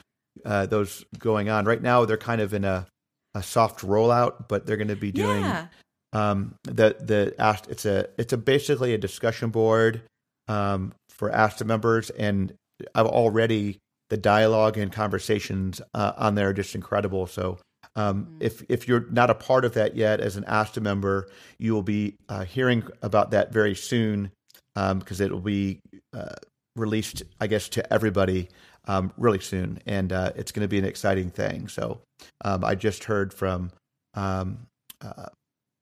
uh, 0.45 0.65
those 0.67 1.03
going 1.19 1.49
on. 1.49 1.65
Right 1.65 1.81
now, 1.81 2.05
they're 2.05 2.15
kind 2.15 2.39
of 2.39 2.53
in 2.53 2.63
a, 2.63 2.87
a 3.35 3.43
soft 3.43 3.81
rollout, 3.81 4.47
but 4.47 4.65
they're 4.65 4.77
going 4.77 4.87
to 4.87 4.95
be 4.95 5.11
doing 5.11 5.41
yeah, 5.41 5.67
um, 6.13 6.55
the 6.63 6.95
the 6.97 7.35
Ast- 7.37 7.67
it's 7.69 7.85
a 7.85 8.07
it's 8.17 8.31
a 8.31 8.37
basically 8.37 8.93
a 8.93 8.97
discussion 8.97 9.49
board 9.49 10.03
um, 10.47 10.93
for 11.09 11.29
ASTA 11.31 11.65
members, 11.65 12.09
and 12.11 12.53
I've 12.95 13.07
already 13.07 13.79
the 14.09 14.17
dialogue 14.17 14.77
and 14.77 14.89
conversations 14.89 15.81
uh, 15.93 16.13
on 16.15 16.35
there 16.35 16.49
are 16.49 16.53
just 16.53 16.75
incredible. 16.75 17.27
So. 17.27 17.57
Um, 17.97 18.25
Mhm. 18.25 18.37
If 18.39 18.63
if 18.69 18.87
you're 18.87 19.07
not 19.09 19.29
a 19.29 19.35
part 19.35 19.65
of 19.65 19.73
that 19.73 19.95
yet 19.95 20.21
as 20.21 20.37
an 20.37 20.45
ASTA 20.45 20.79
member, 20.79 21.27
you 21.57 21.73
will 21.73 21.83
be 21.83 22.15
uh, 22.29 22.45
hearing 22.45 22.83
about 23.01 23.31
that 23.31 23.51
very 23.51 23.75
soon 23.75 24.31
because 24.75 25.19
it 25.19 25.31
will 25.31 25.41
be 25.41 25.79
uh, 26.13 26.35
released, 26.75 27.23
I 27.41 27.47
guess, 27.47 27.67
to 27.69 27.93
everybody 27.93 28.49
um, 28.87 29.11
really 29.17 29.39
soon, 29.39 29.79
and 29.85 30.13
uh, 30.13 30.31
it's 30.35 30.51
going 30.51 30.61
to 30.61 30.67
be 30.67 30.77
an 30.77 30.85
exciting 30.85 31.31
thing. 31.31 31.67
So 31.67 32.01
um, 32.45 32.63
I 32.63 32.75
just 32.75 33.05
heard 33.05 33.33
from 33.33 33.71
um, 34.13 34.67
uh, 35.01 35.27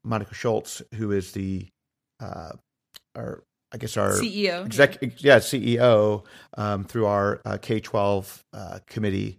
Monica 0.03 0.34
Schultz, 0.34 0.82
who 0.95 1.11
is 1.11 1.34
the, 1.34 1.68
uh, 2.22 2.53
or 3.16 3.43
I 3.74 3.78
guess 3.78 3.97
our 3.97 4.11
CEO, 4.13 4.66
exec, 4.66 5.01
yeah. 5.01 5.09
yeah, 5.18 5.38
CEO 5.39 6.26
um, 6.57 6.86
through 6.86 7.05
our 7.07 7.41
uh, 7.45 7.57
K 7.61 7.80
twelve 7.80 8.41
uh, 8.53 8.80
committee 8.88 9.38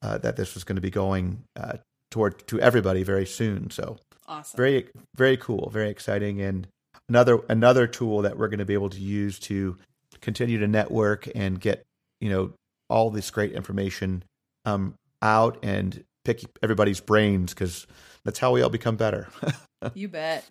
uh, 0.00 0.18
that 0.18 0.36
this 0.36 0.54
was 0.54 0.64
going 0.64 0.76
to 0.76 0.82
be 0.82 0.90
going 0.90 1.42
uh, 1.56 1.78
toward 2.12 2.46
to 2.46 2.60
everybody 2.60 3.02
very 3.02 3.26
soon. 3.26 3.70
So 3.70 3.98
awesome, 4.28 4.56
very 4.56 4.88
very 5.16 5.36
cool, 5.36 5.70
very 5.70 5.90
exciting, 5.90 6.40
and 6.40 6.68
another 7.08 7.40
another 7.48 7.88
tool 7.88 8.22
that 8.22 8.38
we're 8.38 8.48
going 8.48 8.60
to 8.60 8.64
be 8.64 8.74
able 8.74 8.90
to 8.90 9.00
use 9.00 9.40
to 9.40 9.76
continue 10.20 10.58
to 10.58 10.68
network 10.68 11.28
and 11.34 11.60
get 11.60 11.82
you 12.20 12.30
know 12.30 12.52
all 12.88 13.10
this 13.10 13.30
great 13.30 13.52
information 13.52 14.22
um, 14.64 14.94
out 15.20 15.58
and 15.62 16.04
pick 16.24 16.44
everybody's 16.62 17.00
brains 17.00 17.52
because 17.52 17.86
that's 18.24 18.38
how 18.38 18.52
we 18.52 18.62
all 18.62 18.70
become 18.70 18.96
better. 18.96 19.28
you 19.94 20.08
bet. 20.08 20.48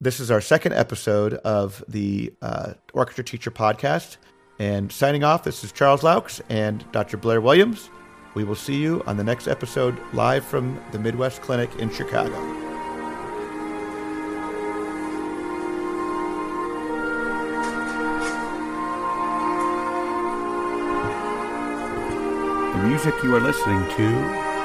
This 0.00 0.18
is 0.18 0.30
our 0.30 0.40
second 0.40 0.72
episode 0.72 1.34
of 1.34 1.84
the 1.86 2.32
uh, 2.40 2.72
Orchestra 2.94 3.24
Teacher 3.24 3.50
Podcast. 3.50 4.16
And 4.58 4.90
signing 4.92 5.24
off, 5.24 5.44
this 5.44 5.64
is 5.64 5.72
Charles 5.72 6.02
Laux 6.02 6.40
and 6.50 6.84
Dr. 6.92 7.16
Blair 7.16 7.40
Williams. 7.40 7.88
We 8.32 8.44
will 8.44 8.54
see 8.54 8.76
you 8.76 9.02
on 9.06 9.16
the 9.16 9.24
next 9.24 9.48
episode 9.48 9.98
live 10.12 10.44
from 10.44 10.80
the 10.92 11.00
Midwest 11.00 11.42
Clinic 11.42 11.74
in 11.80 11.90
Chicago. 11.90 12.30
The 22.70 22.86
music 22.86 23.14
you 23.24 23.34
are 23.34 23.40
listening 23.40 23.82
to 23.96 24.06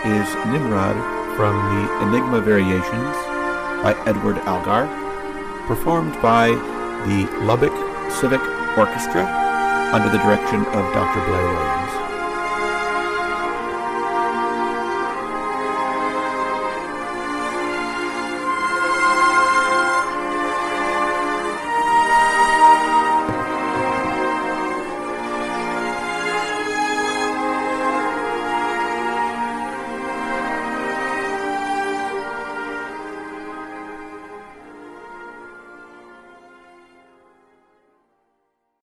is 0.05 0.35
Nimrod 0.45 0.95
from 1.35 1.55
the 1.75 2.07
Enigma 2.07 2.41
Variations 2.41 3.15
by 3.81 3.95
Edward 4.05 4.37
Elgar, 4.45 4.85
performed 5.65 6.13
by 6.21 6.49
the 7.07 7.27
Lubbock 7.43 7.73
Civic 8.11 8.41
Orchestra 8.77 9.25
under 9.91 10.09
the 10.09 10.19
direction 10.19 10.59
of 10.59 10.93
Dr. 10.93 11.25
Blair 11.25 11.43
Williams. 11.43 11.84